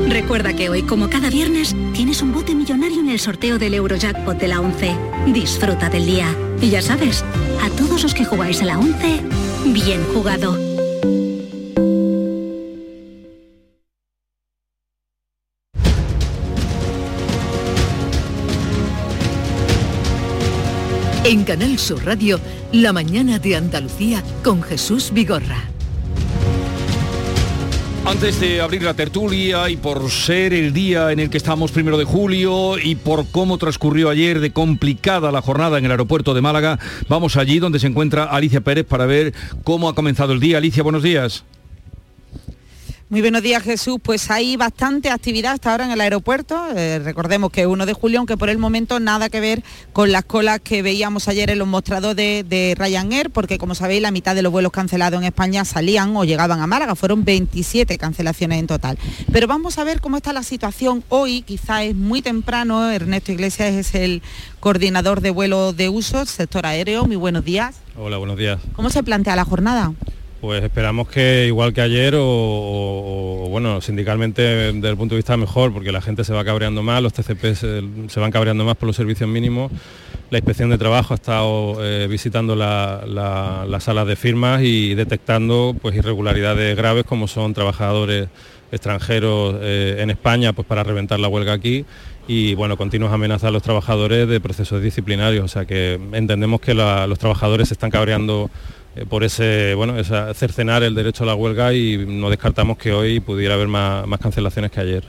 [0.09, 4.39] Recuerda que hoy, como cada viernes, tienes un bote millonario en el sorteo del Eurojackpot
[4.39, 4.97] de la 11.
[5.29, 6.35] Disfruta del día.
[6.61, 7.25] Y ya sabes,
[7.63, 9.21] a todos los que jugáis a la 11,
[9.73, 10.57] bien jugado.
[21.33, 22.39] En Canal Sur Radio,
[22.73, 25.65] La mañana de Andalucía con Jesús Vigorra.
[28.05, 31.97] Antes de abrir la tertulia y por ser el día en el que estamos primero
[31.97, 36.43] de julio y por cómo transcurrió ayer de complicada la jornada en el aeropuerto de
[36.43, 36.79] Málaga,
[37.09, 39.33] vamos allí donde se encuentra Alicia Pérez para ver
[39.65, 40.59] cómo ha comenzado el día.
[40.59, 41.45] Alicia, buenos días.
[43.13, 47.53] Muy buenos días Jesús, pues hay bastante actividad hasta ahora en el aeropuerto, eh, recordemos
[47.53, 50.61] que es 1 de julio, aunque por el momento nada que ver con las colas
[50.61, 54.41] que veíamos ayer en los mostradores de, de Ryanair, porque como sabéis la mitad de
[54.41, 58.97] los vuelos cancelados en España salían o llegaban a Málaga, fueron 27 cancelaciones en total.
[59.31, 63.75] Pero vamos a ver cómo está la situación hoy, quizá es muy temprano, Ernesto Iglesias
[63.75, 64.23] es el
[64.59, 67.75] coordinador de vuelos de uso, sector aéreo, muy buenos días.
[67.95, 68.59] Hola, buenos días.
[68.75, 69.93] ¿Cómo se plantea la jornada?
[70.43, 75.73] Pues esperamos que igual que ayer o, bueno, sindicalmente desde el punto de vista mejor,
[75.73, 78.97] porque la gente se va cabreando más, los TCP se, van cabreando más por los
[78.97, 79.71] servicios mínimos.
[80.31, 84.95] La inspección de trabajo ha estado eh, visitando la- la- las salas de firmas y
[84.97, 88.27] detectando pues irregularidades graves como son trabajadores
[88.73, 91.85] extranjeros eh, en España pues para reventar la huelga aquí
[92.27, 96.73] y bueno, continuas amenazas a los trabajadores de procesos disciplinarios, o sea que entendemos que
[96.75, 98.49] los trabajadores se están cabreando
[99.09, 103.21] por ese, bueno, esa, cercenar el derecho a la huelga y no descartamos que hoy
[103.21, 105.05] pudiera haber más, más cancelaciones que ayer.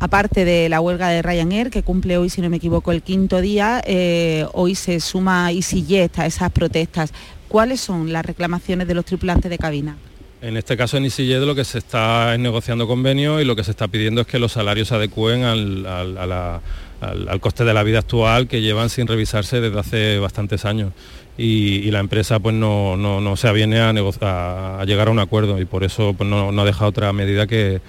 [0.00, 3.40] Aparte de la huelga de Ryanair, que cumple hoy, si no me equivoco, el quinto
[3.40, 7.12] día, eh, hoy se suma EasyJet a esas protestas.
[7.48, 9.96] ¿Cuáles son las reclamaciones de los tripulantes de cabina?
[10.42, 13.62] En este caso en EasyJet lo que se está es negociando convenios y lo que
[13.64, 16.60] se está pidiendo es que los salarios se adecúen al, al- a la-
[17.00, 20.92] al- al coste de la vida actual que llevan sin revisarse desde hace bastantes años.
[21.38, 25.60] Y, la empresa pues no, no- no se aviene a, a- llegar a un acuerdo
[25.60, 27.80] y por eso pues, no, no deja otra medida que,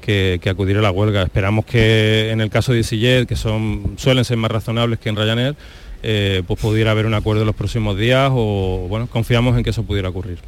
[0.00, 1.22] que- que acudir a la huelga.
[1.22, 5.16] Esperamos que en el caso de EasyJet, que son, suelen ser más razonables que en
[5.16, 5.56] Ryanair,
[6.02, 9.70] eh, pues pudiera haber un acuerdo en los próximos días o bueno, confiamos en que
[9.70, 10.38] eso pudiera ocurrir.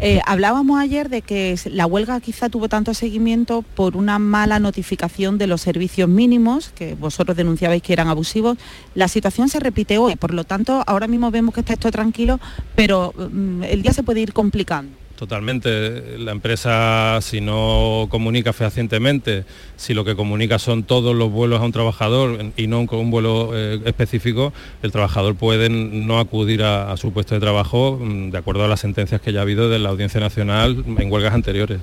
[0.00, 5.38] Eh, hablábamos ayer de que la huelga quizá tuvo tanto seguimiento por una mala notificación
[5.38, 8.58] de los servicios mínimos, que vosotros denunciabais que eran abusivos.
[8.94, 12.38] La situación se repite hoy, por lo tanto, ahora mismo vemos que está esto tranquilo,
[12.76, 14.92] pero mm, el día se puede ir complicando.
[15.18, 16.16] Totalmente.
[16.16, 19.44] La empresa, si no comunica fehacientemente,
[19.74, 23.10] si lo que comunica son todos los vuelos a un trabajador y no con un
[23.10, 28.30] vuelo eh, específico, el trabajador puede no acudir a, a su puesto de trabajo mm,
[28.30, 31.34] de acuerdo a las sentencias que ya ha habido de la Audiencia Nacional en huelgas
[31.34, 31.80] anteriores.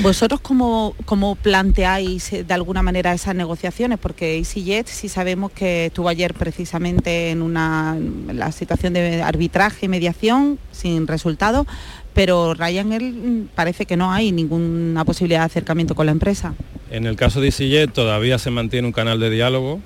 [0.00, 3.98] ¿Vosotros cómo, cómo planteáis eh, de alguna manera esas negociaciones?
[3.98, 7.96] Porque EasyJet sí sabemos que estuvo ayer precisamente en una
[8.32, 11.66] la situación de arbitraje y mediación sin resultado,
[12.14, 16.54] pero Ryanair mm, parece que no hay ninguna posibilidad de acercamiento con la empresa.
[16.90, 19.80] En el caso de EasyJet todavía se mantiene un canal de diálogo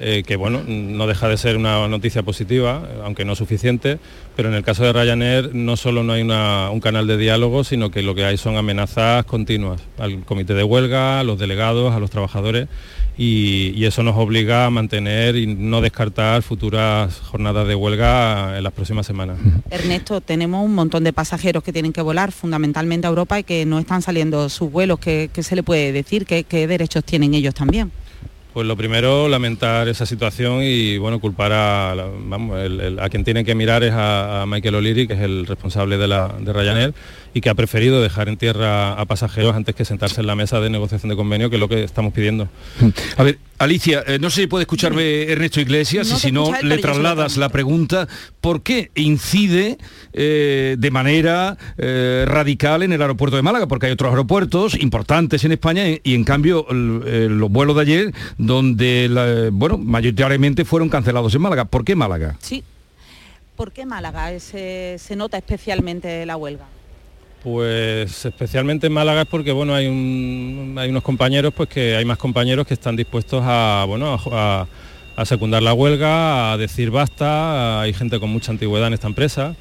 [0.00, 3.98] eh, que bueno, no deja de ser una noticia positiva, aunque no suficiente,
[4.36, 7.90] pero en el caso de Ryanair no solo no hay un canal de diálogo, sino
[7.90, 11.98] que lo que hay son amenazas continuas al comité de huelga, a los delegados, a
[11.98, 12.68] los trabajadores,
[13.16, 18.72] y, eso nos obliga a mantener y no descartar futuras jornadas de huelga en las
[18.72, 19.38] próximas semanas.
[19.70, 23.64] Ernesto, tenemos un montón de pasajeros que tienen que volar fundamentalmente a Europa y que
[23.64, 24.98] no están saliendo sus vuelos.
[25.00, 26.26] ¿Qué, se le puede decir?
[26.26, 27.90] ¿Qué, qué derechos tienen ellos también?
[28.58, 32.58] Pues lo primero, lamentar esa situación y bueno, culpar a, vamos,
[33.00, 36.34] a quien tiene que mirar es a, Michael O'Leary, que es el responsable de, la,
[36.40, 36.52] de
[37.34, 40.60] y que ha preferido dejar en tierra a pasajeros antes que sentarse en la mesa
[40.60, 42.48] de negociación de convenio, que es lo que estamos pidiendo.
[43.16, 46.52] A ver, Alicia, eh, no sé si puede escucharme Ernesto Iglesias No y si no
[46.62, 48.06] le trasladas la pregunta,
[48.40, 49.78] ¿por qué incide
[50.12, 53.66] eh, de manera eh, radical en el aeropuerto de Málaga?
[53.66, 58.14] Porque hay otros aeropuertos importantes en España y, en cambio el- los vuelos de ayer,
[58.38, 61.64] donde la- bueno, mayoritariamente fueron cancelados en Málaga.
[61.64, 62.36] ¿Por qué Málaga?
[62.40, 62.62] Sí.
[63.56, 66.66] ¿Por qué Málaga se, se nota especialmente la huelga?
[67.42, 72.04] Pues especialmente en Málaga es porque bueno hay un- hay unos compañeros pues que hay
[72.04, 74.66] más compañeros que están dispuestos a bueno a, a-
[75.18, 79.56] a secundar la huelga, a decir basta, hay gente con mucha antigüedad en esta empresa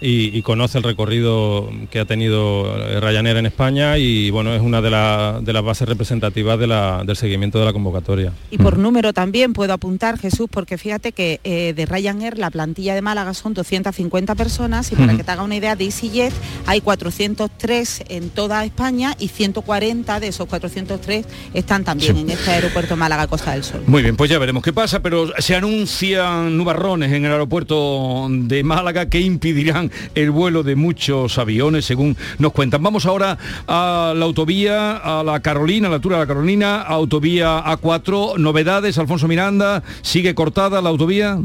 [0.00, 4.60] y, y conoce el recorrido que ha tenido eh, Ryanair en España y bueno es
[4.60, 8.32] una de, la- de las bases representativas de la- del seguimiento de la convocatoria.
[8.50, 12.96] Y por número también puedo apuntar, Jesús, porque fíjate que eh, de Ryanair la plantilla
[12.96, 16.32] de Málaga son 250 personas y para que te haga una idea, de EasyJet
[16.66, 22.20] hay 403 en toda España y 140 de esos 403 están también Sí.
[22.22, 23.82] en este aeropuerto Málaga Costa del Sol.
[23.86, 28.62] Muy bien, pues ya veremos qué pasa, pero se anuncian nubarrones en el aeropuerto de
[28.62, 32.82] Málaga que impedirán el vuelo de muchos aviones, según nos cuentan.
[32.82, 37.64] Vamos ahora a la autovía, a la Carolina, a la altura de la Carolina, autovía
[37.64, 41.38] A4, novedades, Alfonso Miranda, sigue cortada la autovía.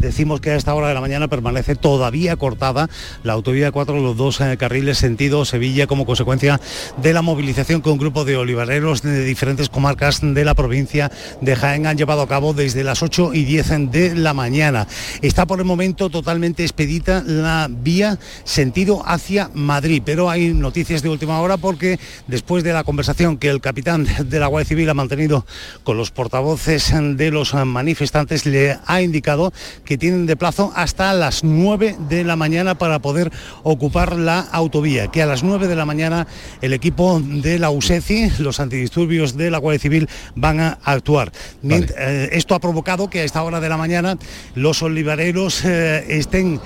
[0.00, 2.88] Decimos que a esta hora de la mañana permanece todavía cortada
[3.22, 6.60] la autovía 4, los dos eh, carriles sentido Sevilla como consecuencia
[6.96, 11.54] de la movilización que un grupo de olivareros de diferentes comarcas de la provincia de
[11.54, 14.88] Jaén han llevado a cabo desde las 8 y 10 de la mañana.
[15.22, 21.08] Está por el momento totalmente expedita la vía sentido hacia Madrid, pero hay noticias de
[21.08, 24.94] última hora porque después de la conversación que el capitán de la Guardia Civil ha
[24.94, 25.46] mantenido
[25.84, 29.52] con los portavoces de los manifestantes, le ha indicado
[29.98, 33.30] tienen de plazo hasta las 9 de la mañana para poder
[33.62, 36.26] ocupar la autovía, que a las 9 de la mañana
[36.60, 41.32] el equipo de la USECI, los antidisturbios de la Guardia Civil, van a actuar.
[41.62, 44.18] Eh, esto ha provocado que a esta hora de la mañana
[44.54, 46.60] los olivareros eh, estén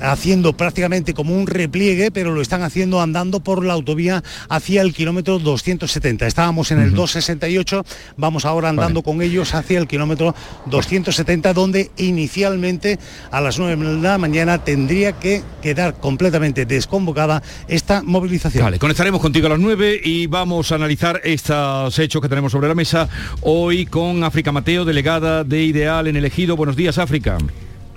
[0.00, 4.94] haciendo prácticamente como un repliegue, pero lo están haciendo andando por la autovía hacia el
[4.94, 6.26] kilómetro 270.
[6.26, 7.84] Estábamos en el 268,
[8.16, 10.34] vamos ahora andando con ellos hacia el kilómetro
[10.66, 12.98] 270, donde inicialmente
[13.30, 18.64] a las 9 de la mañana tendría que quedar completamente desconvocada esta movilización.
[18.64, 22.68] Vale, conectaremos contigo a las 9 y vamos a analizar estos hechos que tenemos sobre
[22.68, 23.08] la mesa
[23.42, 26.56] hoy con África Mateo, delegada de Ideal en el Ejido.
[26.56, 27.38] Buenos días, África.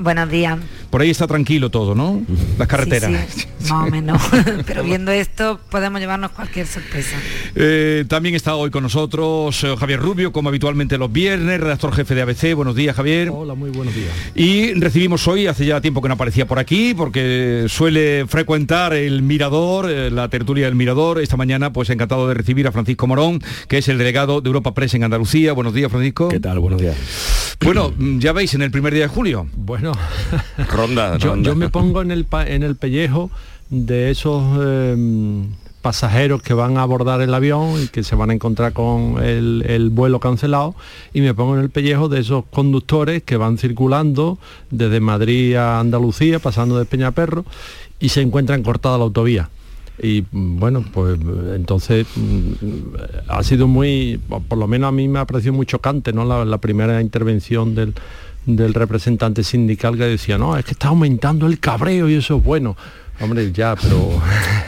[0.03, 0.59] Buenos días.
[0.89, 2.21] Por ahí está tranquilo todo, ¿no?
[2.57, 3.09] Las carreteras.
[3.29, 4.21] Sí, más o menos.
[4.67, 7.15] Pero viendo esto podemos llevarnos cualquier sorpresa.
[7.55, 12.15] Eh, también está hoy con nosotros eh, Javier Rubio, como habitualmente los viernes, redactor jefe
[12.15, 12.53] de ABC.
[12.53, 13.29] Buenos días, Javier.
[13.33, 14.11] Hola, muy buenos días.
[14.35, 19.21] Y recibimos hoy, hace ya tiempo que no aparecía por aquí, porque suele frecuentar el
[19.21, 21.21] Mirador, eh, la tertulia del Mirador.
[21.21, 24.73] Esta mañana, pues encantado de recibir a Francisco Morón, que es el delegado de Europa
[24.73, 25.53] Press en Andalucía.
[25.53, 26.27] Buenos días, Francisco.
[26.27, 26.59] ¿Qué tal?
[26.59, 26.97] Buenos días.
[27.63, 29.47] Bueno, ya veis, en el primer día de julio.
[29.55, 29.92] Bueno,
[31.19, 33.29] yo, me pongo en el, en el pellejo
[33.69, 35.47] de esos em,
[35.83, 39.89] pasajeros que van a abordar el avión y que se van a encontrar con el,
[39.91, 40.75] vuelo cancelado
[41.13, 44.39] y me pongo en el pellejo de esos conductores que van circulando
[44.71, 47.45] desde Madrid a Andalucía, pasando de Peñaperro
[47.99, 49.49] y se encuentran cortada la autovía.
[50.01, 51.19] Y bueno pues
[51.53, 52.53] entonces mm,
[53.27, 56.57] ha sido muy por lo menos a mí me ha parecido muy chocante no la
[56.57, 57.93] primera intervención del,
[58.45, 62.43] del representante sindical que decía, no, es que está aumentando el cabreo y eso es
[62.43, 62.75] bueno.
[63.19, 64.09] Hombre, ya, pero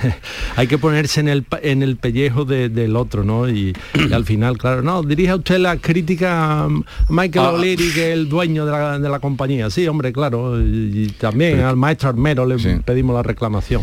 [0.55, 3.49] hay que ponerse en el, en el pellejo del otro, ¿no?
[3.49, 3.73] Y,
[4.13, 6.69] al final, claro, no, dirija usted la crítica a
[7.09, 7.51] Michael ah.
[7.53, 9.69] O'Leary, que es el dueño de la, de la, compañía.
[9.71, 10.61] Sí, hombre, claro.
[10.61, 13.82] Y, también al maestro Armero le pedimos la reclamación.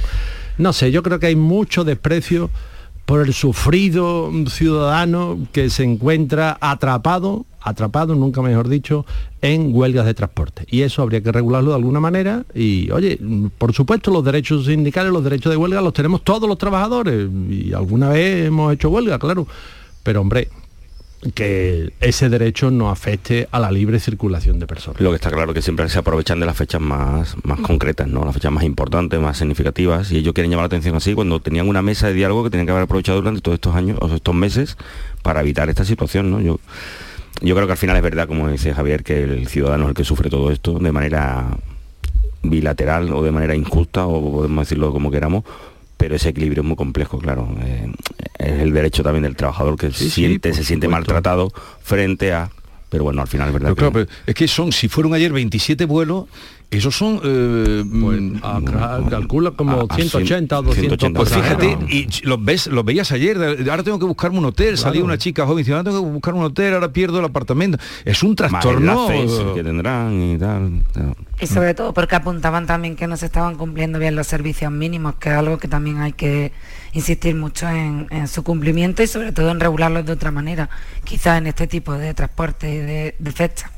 [0.59, 2.49] No sé, yo creo que hay mucho desprecio
[3.05, 9.07] por el sufrido ciudadano que se encuentra atrapado atrapado, nunca mejor dicho,
[9.41, 10.65] en huelgas de transporte.
[10.69, 12.45] Y eso habría que regularlo de alguna manera.
[12.55, 13.19] Y, oye,
[13.59, 17.29] por supuesto, los derechos sindicales, los derechos de huelga los tenemos todos los trabajadores.
[17.49, 19.47] Y alguna vez hemos hecho huelga, claro.
[20.03, 20.49] Pero, hombre,
[21.35, 25.01] que ese derecho no afecte a la libre circulación de personas.
[25.01, 28.25] Lo que está claro que siempre se aprovechan de las fechas más, más concretas, ¿no?
[28.25, 31.69] Las fechas más importantes, más significativas, y ellos quieren llamar la atención así cuando tenían
[31.69, 34.35] una mesa de diálogo que tenían que haber aprovechado durante todos estos años o estos
[34.35, 34.77] meses
[35.23, 36.41] para evitar esta situación, ¿no?
[36.41, 36.59] Yo
[37.41, 39.95] yo creo que al final es verdad, como dice Javier, que el ciudadano es el
[39.95, 41.57] que sufre todo esto de manera
[42.43, 45.45] bilateral o de manera injusta, o podemos decirlo como queramos,
[46.03, 47.49] pero ese equilibrio es muy complejo, claro.
[47.63, 47.93] Eh,
[48.37, 52.51] es el derecho también del trabajador que siente, se siente maltratado frente a
[52.89, 53.77] pero bueno, al final es verdad.
[53.77, 54.09] que...
[54.27, 56.25] es que son, si fueron ayer 27 vuelos,
[56.73, 57.21] esos son...
[57.23, 63.13] Eh, pues, mm, calcula como 180 o 200 Pues fíjate, y los, ves, los veías
[63.13, 63.37] ayer,
[63.71, 66.35] ahora tengo que buscarme un hotel, salía una chica joven diciendo, ahora tengo que buscar
[66.35, 67.79] un hotel, ahora pierdo el apartamento.
[68.05, 69.07] Es un trastorno.
[69.55, 70.83] que tendrán y tal.
[71.41, 75.17] Y sobre todo porque apuntaban también que no se estaban cumpliendo bien los servicios mínimos,
[75.17, 76.53] que es algo que también hay que
[76.95, 80.71] insistir mucho en, su cumplimiento y sobre todo en regularlos de otra manera,
[81.05, 83.71] quizás en este tipo de transporte de, de fecha.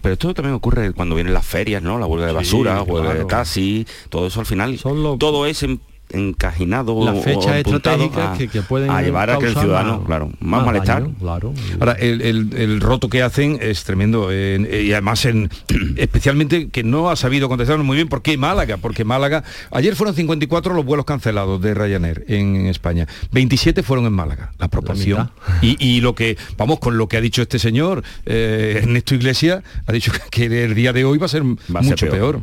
[0.00, 1.98] Pero esto también ocurre cuando vienen las ferias, ¿no?
[1.98, 4.78] La huelga de basura, la huelga de taxi, todo eso al final,
[5.18, 5.80] todo es en
[6.12, 11.06] encajinado las fechas estratégicas que, pueden a llevar a que el ciudadano claro más, malestar.
[11.18, 15.50] claro ahora el, roto que hacen es tremendo y además en
[15.96, 20.14] especialmente que no ha sabido contestarnos muy bien por qué Málaga porque Málaga ayer fueron
[20.14, 23.06] 54 los vuelos cancelados de Ryanair en España.
[23.32, 27.42] 27 fueron en Málaga la proporción y, lo que vamos con lo que ha dicho
[27.42, 31.44] este señor eh, Ernesto Iglesias ha dicho que el día de hoy va a ser
[31.44, 32.40] mucho peor.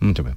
[0.00, 0.36] mucho peor.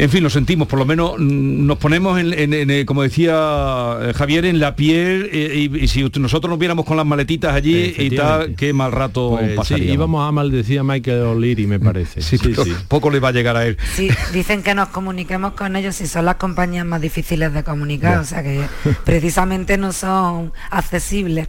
[0.00, 4.14] En fin, lo sentimos, por lo menos mm, nos ponemos, en, eh, como decía eh,
[4.16, 8.16] Javier, en la piel eh, y, si nosotros nos viéramos con las maletitas allí y
[8.16, 9.84] tal, qué mal rato pues, pasaría.
[9.84, 12.22] Sí, íbamos a maldecir a Michael O'Leary, me parece.
[12.30, 13.76] Sí, sí, Poco le va a llegar a él.
[13.94, 18.20] Sí, dicen que nos comuniquemos con ellos y son las compañías más difíciles de comunicar,
[18.20, 18.62] o sea que
[19.04, 21.48] precisamente no son accesibles.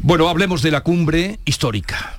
[0.00, 2.18] Bueno, hablemos de la cumbre histórica.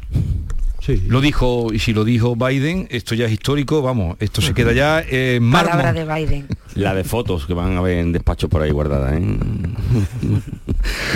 [1.07, 4.73] Lo dijo, y si lo dijo Biden, esto ya es histórico, vamos, esto se queda
[4.73, 5.49] ya en.
[5.51, 6.47] Palabra de Biden.
[6.75, 9.13] La de fotos que van a ver en despacho por ahí guardadas.
[9.13, 9.21] ¿eh?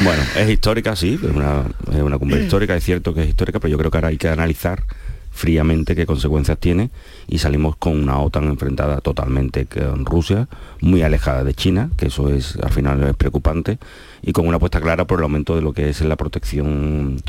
[0.04, 3.60] bueno, es histórica, sí, es una, es una cumbre histórica, es cierto que es histórica,
[3.60, 4.84] pero yo creo que ahora hay que analizar
[5.32, 6.90] fríamente qué consecuencias tiene
[7.28, 10.48] y salimos con una OTAN enfrentada totalmente con Rusia,
[10.82, 13.78] muy alejada de China, que eso es al final es preocupante,
[14.22, 17.22] y con una apuesta clara por el aumento de lo que es la protección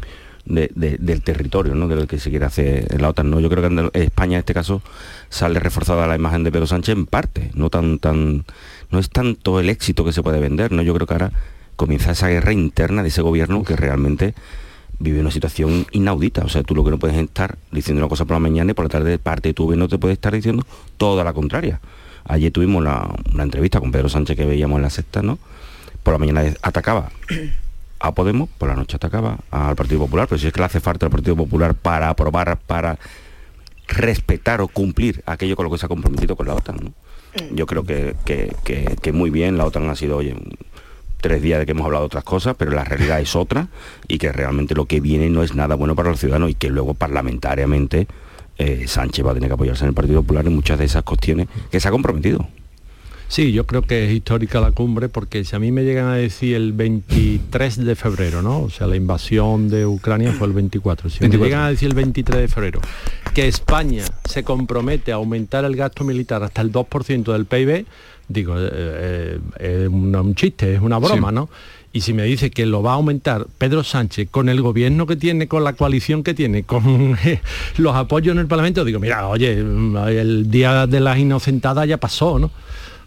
[0.49, 1.87] de- de- del territorio, ¿no?
[1.89, 3.31] de lo que se quiere hacer en la OTAN.
[3.31, 3.39] ¿no?
[3.41, 4.83] Yo creo que en España en este caso
[5.29, 8.45] sale reforzada la imagen de Pedro Sánchez en parte, no tan tan
[8.91, 10.83] no es tanto el éxito que se puede vender, ¿no?
[10.83, 11.33] Yo creo que ahora
[11.77, 14.35] comienza esa guerra interna de ese gobierno que realmente
[14.99, 16.43] vive una situación inaudita.
[16.45, 18.71] O sea, tú lo que no puedes es estar diciendo una cosa por la mañana
[18.71, 20.65] y por la tarde parte de tu gobierno te puede estar diciendo
[20.97, 21.81] toda la contraria.
[22.25, 25.39] Ayer tuvimos la- una entrevista con Pedro Sánchez que veíamos en la sexta, ¿no?
[26.03, 27.11] Por la mañana atacaba
[28.01, 30.81] a Podemos, por la noche atacaba al Partido Popular, pero si es que le hace
[30.81, 32.99] falta al Partido Popular para aprobar, para
[33.89, 36.77] respetar o cumplir aquello con lo que se ha comprometido con la OTAN.
[36.83, 36.93] ¿no?
[37.55, 40.35] Yo creo que, que- que- que muy bien, la OTAN ha sido, oye,
[41.21, 43.69] tres días de que hemos hablado de otras cosas, pero la realidad es otra
[44.07, 46.71] y que realmente lo que viene no es nada bueno para los ciudadanos y que
[46.71, 48.07] luego parlamentariamente
[48.59, 51.03] eh, Sánchez va a tener que apoyarse en el Partido Popular en muchas de esas
[51.05, 52.47] cuestiones que se ha comprometido.
[53.29, 56.15] Sí, yo creo que es histórica la cumbre porque si a mí me llegan a
[56.15, 58.63] decir el 23 de febrero, ¿no?
[58.63, 61.11] O sea, la invasión de Ucrania fue el 24.
[61.11, 61.39] Si 24.
[61.39, 62.81] me llegan a decir el 23 de febrero
[63.35, 67.85] que España se compromete a aumentar el gasto militar hasta el 2% del PIB,
[68.29, 71.35] digo, eh, eh, es un, chiste, es una broma, Sí.
[71.35, 71.49] ¿no?
[71.93, 75.17] Y si me dice que lo va a aumentar Pedro Sánchez con el gobierno que
[75.17, 77.41] tiene, con la coalición que tiene, con eh,
[77.77, 82.39] los apoyos en el Parlamento, digo, mira, oye, el día de las inocentadas ya pasó,
[82.39, 82.51] ¿no?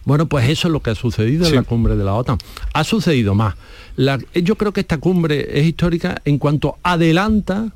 [0.05, 2.37] Bueno, pues eso es lo que ha sucedido en la cumbre de la OTAN.
[2.73, 3.55] Ha sucedido más.
[3.95, 7.71] La- yo creo que esta cumbre es histórica en cuanto adelanta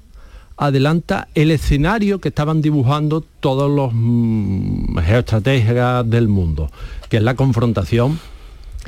[0.57, 6.71] adelanta el escenario que estaban dibujando todos los mm, geoestrategas del mundo,
[7.09, 8.19] que es la confrontación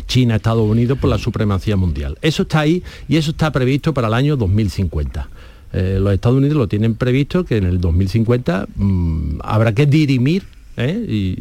[0.08, 2.18] China-Estados Unidos por la supremacía mundial.
[2.22, 5.28] Eso está ahí y eso está previsto para el año 2050.
[5.74, 10.44] Eh, los Estados Unidos lo tienen previsto que en el 2050 mm, habrá que dirimir,
[10.78, 11.06] ¿eh?
[11.08, 11.36] y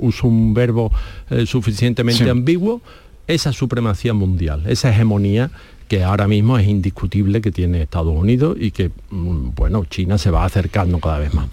[0.00, 0.92] uso un verbo
[1.30, 2.30] eh, suficientemente Sí.
[2.30, 2.80] ambiguo,
[3.26, 5.50] esa supremacía mundial, esa hegemonía
[5.88, 10.30] que ahora mismo es indiscutible que tiene Estados Unidos y que, mm, bueno, China se
[10.30, 11.48] va acercando cada vez más.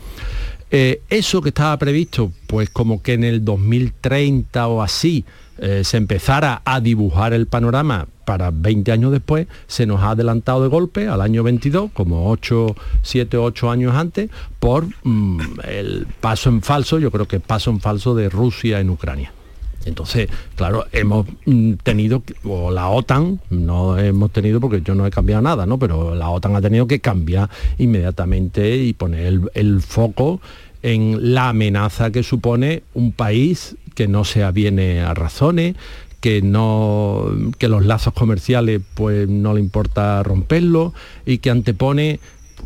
[0.70, 5.24] Eh, eso que estaba previsto, pues como que en el 2030 o así
[5.60, 10.62] eh, se empezara a dibujar el panorama para 20 años después, se nos ha adelantado
[10.62, 14.30] de golpe al año 22, como 8, 7, 8 años antes,
[14.60, 18.90] por mm, el paso en falso, yo creo que paso en falso de Rusia en
[18.90, 19.32] Ucrania.
[19.86, 25.12] Entonces, claro, hemos mm, tenido, o la OTAN, no hemos tenido porque yo no he
[25.12, 25.80] cambiado nada, ¿no?
[25.80, 30.42] Pero la OTAN ha tenido que cambiar inmediatamente y poner el foco
[30.84, 35.76] en la amenaza que supone un país que no se aviene a razones,
[36.22, 37.26] que no
[37.58, 40.94] que los lazos comerciales pues no le importa romperlos
[41.26, 42.20] y que antepone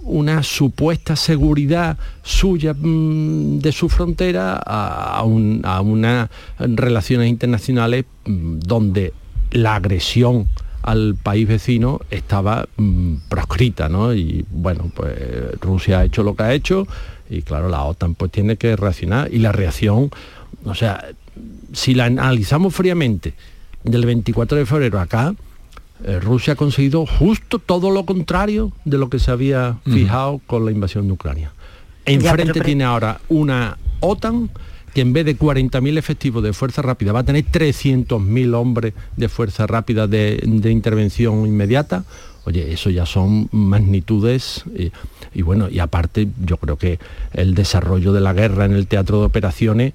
[0.03, 6.29] una supuesta seguridad suya mm, de su frontera a, un- unas
[6.59, 9.13] relaciones internacionales mm, donde
[9.51, 10.47] la agresión
[10.82, 14.13] al país vecino estaba mm, proscrita, ¿no?
[14.13, 15.13] Y bueno, pues
[15.61, 16.88] Rusia ha hecho lo que ha hecho
[17.29, 20.09] y claro, la OTAN pues tiene que reaccionar y la reacción,
[20.66, 21.10] o sea,
[21.74, 23.34] si la analizamos fríamente
[23.84, 25.34] del 24 de febrero acá,
[26.04, 30.66] eh, Rusia ha conseguido justo todo lo contrario de lo que se había fijado con
[30.66, 31.52] la invasión de Ucrania.
[32.06, 34.49] Ya, Enfrente pero tiene ahora una OTAN
[34.93, 39.30] que en vez de 40.000 efectivos de fuerza rápida va a tener 300.000 hombres de
[39.30, 42.04] fuerza rápida de, de intervención inmediata.
[42.43, 44.91] Oye, eso ya son magnitudes y,
[45.34, 46.99] y bueno, y aparte yo creo que
[47.34, 49.93] el desarrollo de la guerra en el teatro de operaciones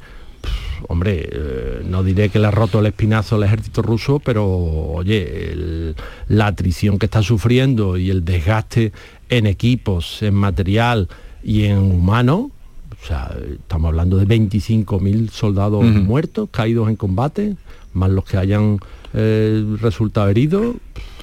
[0.89, 5.53] hombre, eh, no diré que le ha roto el espinazo al ejército ruso, pero oye,
[5.53, 5.95] el-
[6.29, 8.93] la atrición que está sufriendo y el desgaste
[9.29, 11.09] en equipos, en material
[11.43, 12.51] y en humano,
[13.03, 17.57] o sea, estamos hablando de 25.000 soldados muertos, caídos en combate,
[17.93, 18.79] más los que hayan
[19.15, 20.77] eh, resultado heridos.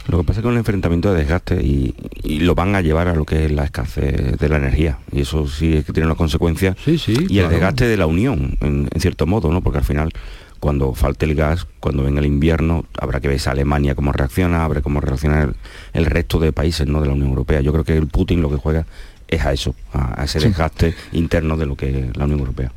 [0.07, 2.81] Lo que pasa es que es un enfrentamiento de desgaste y, y lo van a
[2.81, 4.99] llevar a lo que es la escasez de la energía.
[5.11, 6.75] Y eso sí es que tiene una consecuencia.
[6.83, 7.13] Sí, sí.
[7.13, 7.47] y claro.
[7.47, 9.61] el desgaste de la unión, en, en cierto modo, ¿no?
[9.61, 10.09] Porque al final,
[10.59, 14.65] cuando falte el gas, cuando venga el invierno, habrá que ver esa Alemania cómo reacciona,
[14.65, 15.55] habrá cómo reacciona el,
[15.93, 16.99] el resto de países ¿no?
[16.99, 17.61] de la Unión Europea.
[17.61, 18.85] Yo creo que el Putin lo que juega
[19.29, 20.47] es a eso, a, a ese Sí.
[20.47, 22.71] desgaste interno de lo que es la Unión Europea.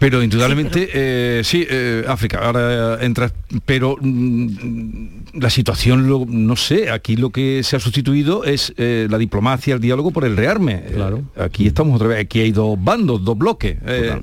[0.00, 3.32] Pero indudablemente, eh, sí, eh, África, ahora entras,
[3.64, 4.96] pero mm,
[5.34, 9.74] la situación, lo- no sé, aquí lo que se ha sustituido es eh, la diplomacia,
[9.74, 10.82] el diálogo por el rearme.
[10.94, 11.22] Claro.
[11.36, 13.76] aquí estamos otra vez, aquí hay dos bandos, dos bloques.
[13.86, 14.20] eh,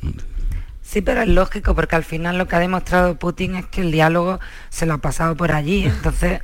[0.81, 3.91] Sí, pero es lógico porque al final lo que ha demostrado Putin es que el
[3.91, 5.83] diálogo se lo ha pasado por allí.
[5.85, 6.39] Entonces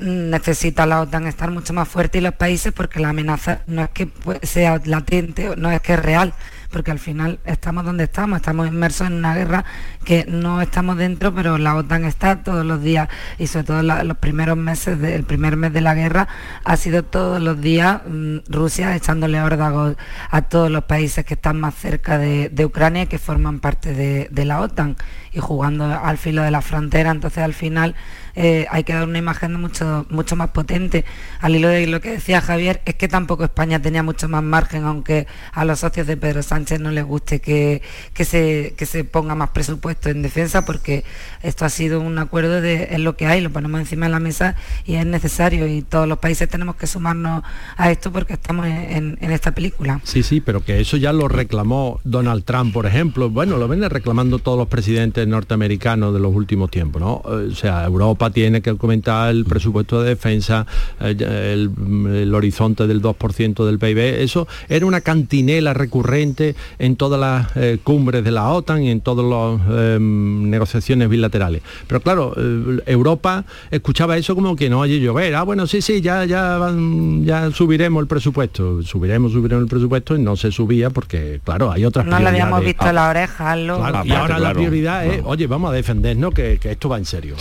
[0.00, 3.88] necesita la OTAN estar mucho más fuerte y los países porque la amenaza no es
[3.90, 4.08] que
[4.42, 6.34] sea latente, o no es que es real,
[6.70, 9.64] porque al final estamos donde estamos, estamos inmersos en una guerra
[10.04, 13.08] que no estamos dentro, pero la OTAN está todos los días
[13.38, 16.28] y sobre todo los primeros meses, del primer mes de la guerra
[16.64, 19.96] ha sido todos los días mm, Rusia echándole órdagos
[20.30, 23.94] a todos los países que están más cerca de, de Ucrania y que forman parte
[23.94, 24.96] de, de la OTAN
[25.32, 27.94] y jugando al filo de la frontera, entonces al final
[28.40, 31.04] eh, hay que dar una imagen mucho, mucho más potente.
[31.40, 34.84] Al hilo de lo que decía Javier, es que tampoco España tenía mucho más margen,
[34.84, 37.82] aunque a los socios de Pedro Sánchez no les guste que,
[38.14, 41.02] que, se, que se ponga más presupuesto en defensa, porque
[41.42, 44.20] esto ha sido un acuerdo de es lo que hay, lo ponemos encima de la
[44.20, 44.54] mesa
[44.86, 47.42] y es necesario y todos los países tenemos que sumarnos
[47.76, 50.00] a esto porque estamos en, en- esta película.
[50.04, 53.28] Sí, sí, pero que eso ya lo reclamó Donald Trump, por ejemplo.
[53.30, 57.14] Bueno, lo vienen reclamando todos los presidentes norteamericanos de los últimos tiempos, ¿no?
[57.24, 60.66] O sea, Europa tiene que aumentar el presupuesto de defensa,
[61.00, 61.70] eh, el,
[62.14, 63.98] el horizonte del 2% del PIB.
[64.22, 69.00] Eso era una cantinela recurrente en todas las eh, cumbres de la OTAN y en
[69.00, 71.62] todas las eh, negociaciones bilaterales.
[71.86, 75.34] Pero claro, eh, Europa escuchaba eso como que no oye llover.
[75.34, 78.82] Ah, bueno, sí, sí, ya, ya, van- ya subiremos el presupuesto.
[78.82, 82.60] Subiremos, subiremos el presupuesto y no se subía porque, claro, hay otras No le habíamos
[82.60, 82.64] prioridades.
[82.78, 86.58] visto la oreja, lo Claro, y ahora la prioridad es, oye, vamos a defendernos que,
[86.58, 87.34] que esto va en serio.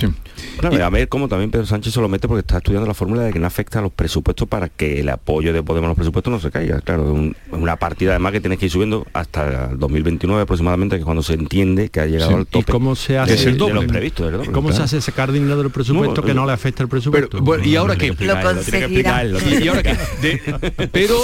[0.60, 2.94] Claro, y a ver cómo también Pedro Sánchez se lo mete porque está estudiando la
[2.94, 5.90] fórmula de que no afecta a los presupuestos para que el apoyo de Podemos a
[5.90, 6.80] los presupuestos no se caiga.
[6.82, 10.96] Claro, es un- una partida además que tienes que ir subiendo hasta el 2029 aproximadamente,
[10.96, 12.72] que es cuando se entiende que ha llegado Sí, al ¿y tope.
[12.72, 13.74] cómo se hace de, el de doble?
[13.76, 16.54] los previstos, del doble, ¿Cómo se hace sacar dinero del presupuesto No, que no le
[16.54, 17.42] afecta el presupuesto?
[17.42, 18.10] bueno, ¿y ahora qué?
[18.10, 19.92] Lo tiene que explicar él, lo tiene que ¿Y ahora qué?
[19.92, 20.60] explicar.
[20.60, 21.16] De- pero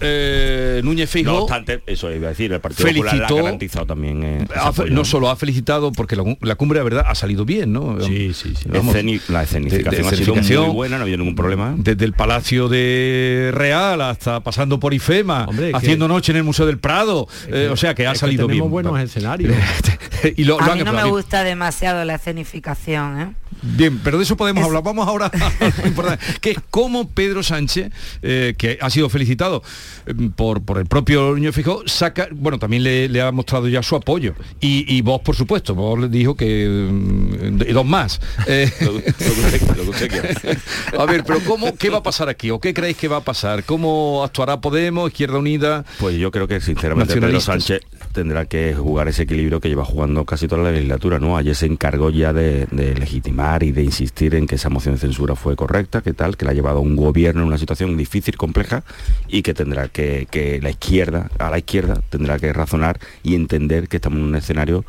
[0.00, 3.86] eh, Núñez No Feijóo obstante, eso iba a decir, el Partido Popular felicitó ha garantizado
[3.86, 7.44] también eh, ha no solo ha felicitado porque la, la cumbre de verdad ha salido
[7.44, 8.00] bien, ¿no?
[8.00, 8.68] Sí, sí, sí.
[8.70, 11.74] La esceni- la escenificación ha sido muy buena, no ha habido ningún problema.
[11.76, 16.44] Desde el Palacio de Real hasta pasando por IFEMA, Hombre, que- haciendo noche en el
[16.44, 18.70] Museo del Prado, eh, o sea que ha Es que salido tenemos bien.
[18.70, 19.54] buenos escenarios.
[20.36, 23.32] y lo, lo a han mí no me gusta demasiado la escenificación, ¿eh?
[23.62, 24.82] Bien, pero de eso podemos hablar.
[24.82, 25.52] Vamos ahora a
[25.82, 27.90] lo importante, que es cómo Pedro Sánchez,
[28.22, 29.62] eh, que ha sido felicitado
[30.06, 33.82] eh, por, por el propio Núñez Feijóo, saca, bueno, también le, le ha mostrado ya
[33.82, 34.34] su apoyo.
[34.60, 38.20] Y, y vos, por supuesto, vos le dijo que mm, y dos más.
[38.50, 38.70] Eh,
[40.98, 42.50] a ver, pero ¿cómo, ¿qué va a pasar aquí?
[42.50, 43.64] ¿O qué creéis que va a pasar?
[43.64, 45.84] ¿Cómo actuará Podemos, Izquierda Unida?
[45.98, 47.40] Pues yo creo que sinceramente Pedro.
[47.40, 47.82] Sánchez
[48.12, 51.36] tendrá que jugar ese equilibrio que lleva jugando casi toda la legislatura, ¿no?
[51.36, 55.00] Ayer se encargó ya de, de legitimar y de insistir en que esa moción de
[55.00, 58.36] censura fue correcta, que tal, que la ha llevado un gobierno en una situación difícil,
[58.36, 58.84] compleja,
[59.26, 63.88] y que tendrá que, que la izquierda, a la izquierda, tendrá que razonar y entender
[63.88, 64.84] que estamos en un escenario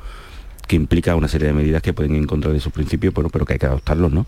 [0.68, 3.30] que implica una serie de medidas que pueden ir en contra de sus principios, bueno,
[3.30, 4.26] pero que hay que adoptarlos, ¿no?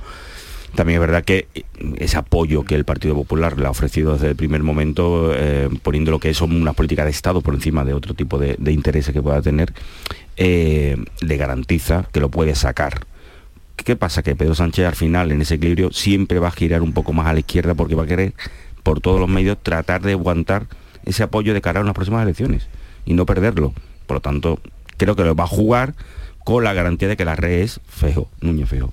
[0.76, 1.48] También es verdad que
[1.98, 6.12] ese apoyo que el Partido Popular le ha ofrecido desde el primer momento, eh, poniendo
[6.12, 9.14] lo que son una política de Estado por encima de otro tipo de, de intereses
[9.14, 9.74] que pueda tener,
[10.38, 13.06] eh, le garantiza que lo puede sacar.
[13.84, 14.24] ¿Qué pasa?
[14.24, 17.28] Que Pedro Sánchez al final en ese equilibrio siempre va a girar un poco más
[17.28, 18.34] a la izquierda porque va a querer
[18.84, 20.68] por todos los medios tratar de aguantar
[21.06, 22.68] ese apoyo de cara a unas próximas elecciones
[23.06, 23.74] y no perderlo.
[24.06, 24.60] Por lo tanto,
[24.98, 25.94] creo que lo va a jugar
[26.44, 28.92] con la garantía de que la red es feo, Núñez Feo.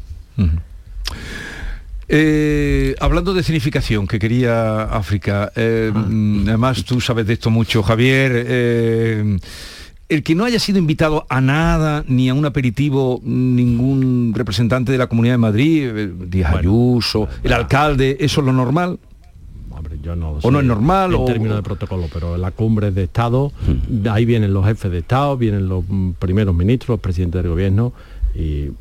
[2.11, 7.83] Eh, hablando de significación, que quería África, eh, mm, además tú sabes de esto mucho,
[7.83, 9.39] Javier, eh,
[10.09, 14.99] el que no haya sido invitado a nada, ni a un aperitivo, ningún representante de
[14.99, 18.99] la Comunidad de Madrid, eh, Díaz Ayuso, el alcalde, ¿eso es lo normal?
[19.71, 21.11] Hombre, yo no ¿O no sé es normal?
[21.15, 23.53] En o- términos de protocolo, pero la cumbre de Estado,
[24.11, 27.93] ahí vienen los jefes de Estado, vienen los mm, primeros ministros, los presidentes del gobierno,
[28.35, 28.73] y eh,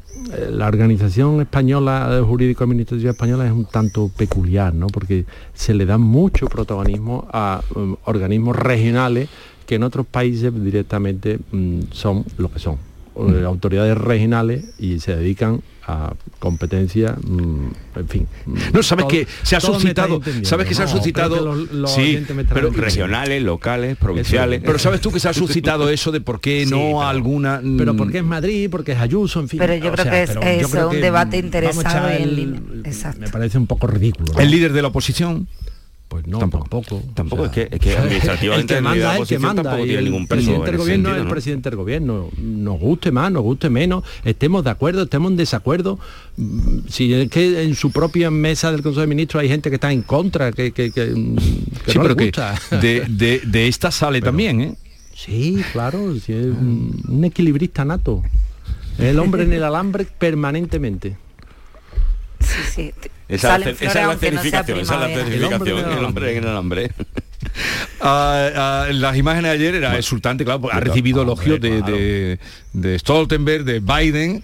[0.52, 4.88] la organización española, eh, jurídico-administrativa española es un tanto peculiar, ¿no?
[4.88, 9.28] Porque se le da mucho protagonismo a mm, organismos regionales
[9.68, 12.78] que en otros países directamente mm, son lo que son.
[13.20, 18.28] eh, autoridades regionales y se dedican a competencia, mm, en fin.
[18.72, 22.24] No, sabes Todo- que se ha suscitado, sabes que se ha suscitado, los- los sí,
[22.54, 22.70] pero.
[22.70, 24.62] Regionales, locales, provinciales.
[24.64, 27.60] Pero sabes tú que se ha suscitado eso de por qué Sí, no pero- alguna.
[27.64, 29.58] mm, Pero porque es Madrid, porque es Ayuso, en fin.
[29.58, 32.22] Pero yo creo sea, que es eso, creo un que, debate mm, interesado y en
[32.22, 32.62] el- línea.
[32.84, 33.22] Exacto.
[33.22, 34.32] Me parece un poco ridículo.
[34.34, 34.40] ¿no?
[34.40, 35.48] el líder de la oposición?
[36.08, 36.64] Pues no, Tampoco.
[36.70, 37.04] tampoco.
[37.14, 39.64] Tampoco, O sea, es que- es que administrativamente el que la manda, el que manda.
[39.64, 41.78] tampoco y tiene el ningún peso presidente en del gobierno es sentido, el presidente del
[41.78, 42.30] gobierno.
[42.38, 46.00] Nos guste más, nos guste menos, estemos de acuerdo, estemos en desacuerdo.
[46.38, 49.76] Mm, Si es que en su propia mesa del Consejo de Ministros hay gente que
[49.76, 51.36] está en contra, que, que, que, mm,
[51.88, 52.32] Sí, no pero que
[52.80, 54.76] de, de- de esta sale también, ¿eh?
[55.14, 58.24] Sí, claro, sí, es un, un equilibrista nato.
[58.98, 61.18] El hombre en el alambre permanentemente.
[62.40, 62.94] Sí, sí.
[63.30, 65.58] Esa, es la- esa flores es la aunque no sea certificación, esa es la primavera.
[65.58, 66.92] certificación, el hombre en el hambre.
[68.00, 72.40] Ah, ah, las imágenes de ayer era exultante, claro, porque ha recibido elogios de, de-
[72.74, 74.44] de Stoltenberg, de Biden.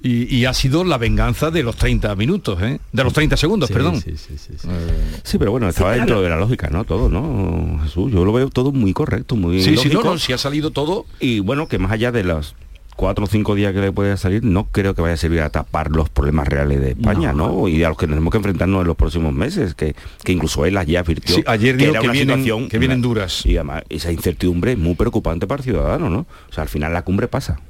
[0.00, 2.78] Y, y ha sido la venganza de los 30 minutos, ¿eh?
[2.92, 4.00] de los 30 segundos, perdón.
[4.00, 6.84] Sí, pero bueno, estaba dentro de la lógica, ¿no?
[6.84, 7.80] Todo, ¿no?
[7.82, 10.04] Jesús, yo lo veo todo muy correcto, muy Sí, sí, no, lógico.
[10.04, 11.04] no, si ha salido todo.
[11.18, 12.54] Y bueno, que más allá de los
[12.98, 15.50] cuatro o cinco días que le pueda salir, no creo que vaya a servir a
[15.50, 17.68] tapar los problemas reales de España, ¿no?
[17.68, 19.94] Y a los que tenemos que enfrentarnos en los próximos meses, que,
[20.24, 22.98] que incluso él ya advirtió Sí, ayer que era que una vienen- situación que vienen
[22.98, 23.46] una- duras.
[23.46, 26.26] Y además esa incertidumbre es muy preocupante para el ciudadano, ¿no?
[26.50, 27.60] O sea, al final la cumbre pasa.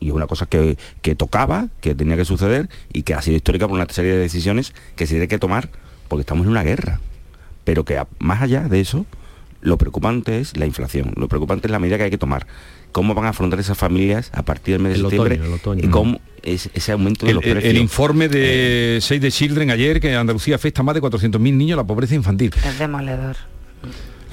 [0.00, 3.38] Y es una cosa que, que tocaba, que tenía que suceder y que ha sido
[3.38, 5.70] histórica por una serie de decisiones que se tiene que tomar
[6.08, 7.00] porque estamos en una guerra.
[7.64, 9.06] Pero que más allá de eso,
[9.64, 12.46] lo preocupante es la inflación, lo preocupante es la medida que hay que tomar.
[12.92, 15.34] ¿Cómo van a afrontar esas familias a partir del mes de El septiembre?
[15.34, 15.84] otoño, el otoño.
[15.84, 17.64] Y cómo es ese aumento de El, los precios.
[17.64, 21.76] el informe de Save the Children ayer, que Andalucía afecta a más de 400.000 niños
[21.76, 22.52] la pobreza infantil.
[22.64, 23.36] Es demoledor.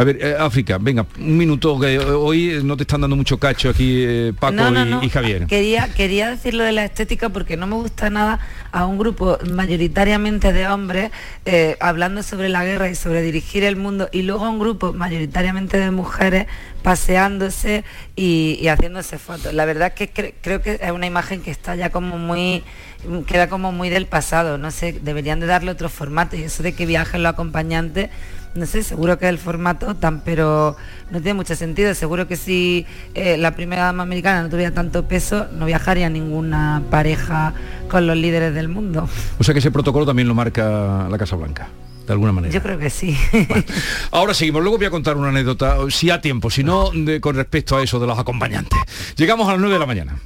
[0.01, 3.69] A ver, eh, África, venga, un minuto, que hoy no te están dando mucho cacho
[3.69, 5.03] aquí eh, Paco No, no, y, no.
[5.03, 5.45] y Javier.
[5.45, 8.39] Quería, quería decir lo de la estética porque no me gusta nada
[8.71, 11.11] a un grupo mayoritariamente de hombres
[11.45, 14.91] eh, hablando sobre la guerra y sobre dirigir el mundo y luego a un grupo
[14.91, 16.47] mayoritariamente de mujeres
[16.81, 17.83] paseándose
[18.15, 19.53] y, y haciéndose fotos.
[19.53, 22.63] La verdad es que cre- creo que es una imagen que está ya como muy
[23.27, 26.73] queda como muy del pasado, no sé, deberían de darle otro formato y eso de
[26.73, 28.09] que viajen los acompañantes
[28.55, 30.75] no sé, seguro que el formato tan, pero
[31.09, 31.93] no tiene mucho sentido.
[31.95, 36.83] Seguro que si eh, la primera dama americana no tuviera tanto peso, no viajaría ninguna
[36.89, 37.53] pareja
[37.89, 39.07] con los líderes del mundo.
[39.39, 41.69] O sea que ese protocolo también lo marca la Casa Blanca,
[42.07, 42.53] de alguna manera.
[42.53, 43.17] Yo creo que sí.
[44.11, 47.35] Ahora seguimos, luego voy a contar una anécdota, si a tiempo, si no, de- con
[47.35, 48.79] respecto a eso de los acompañantes.
[49.15, 50.17] Llegamos a las 9 de la mañana.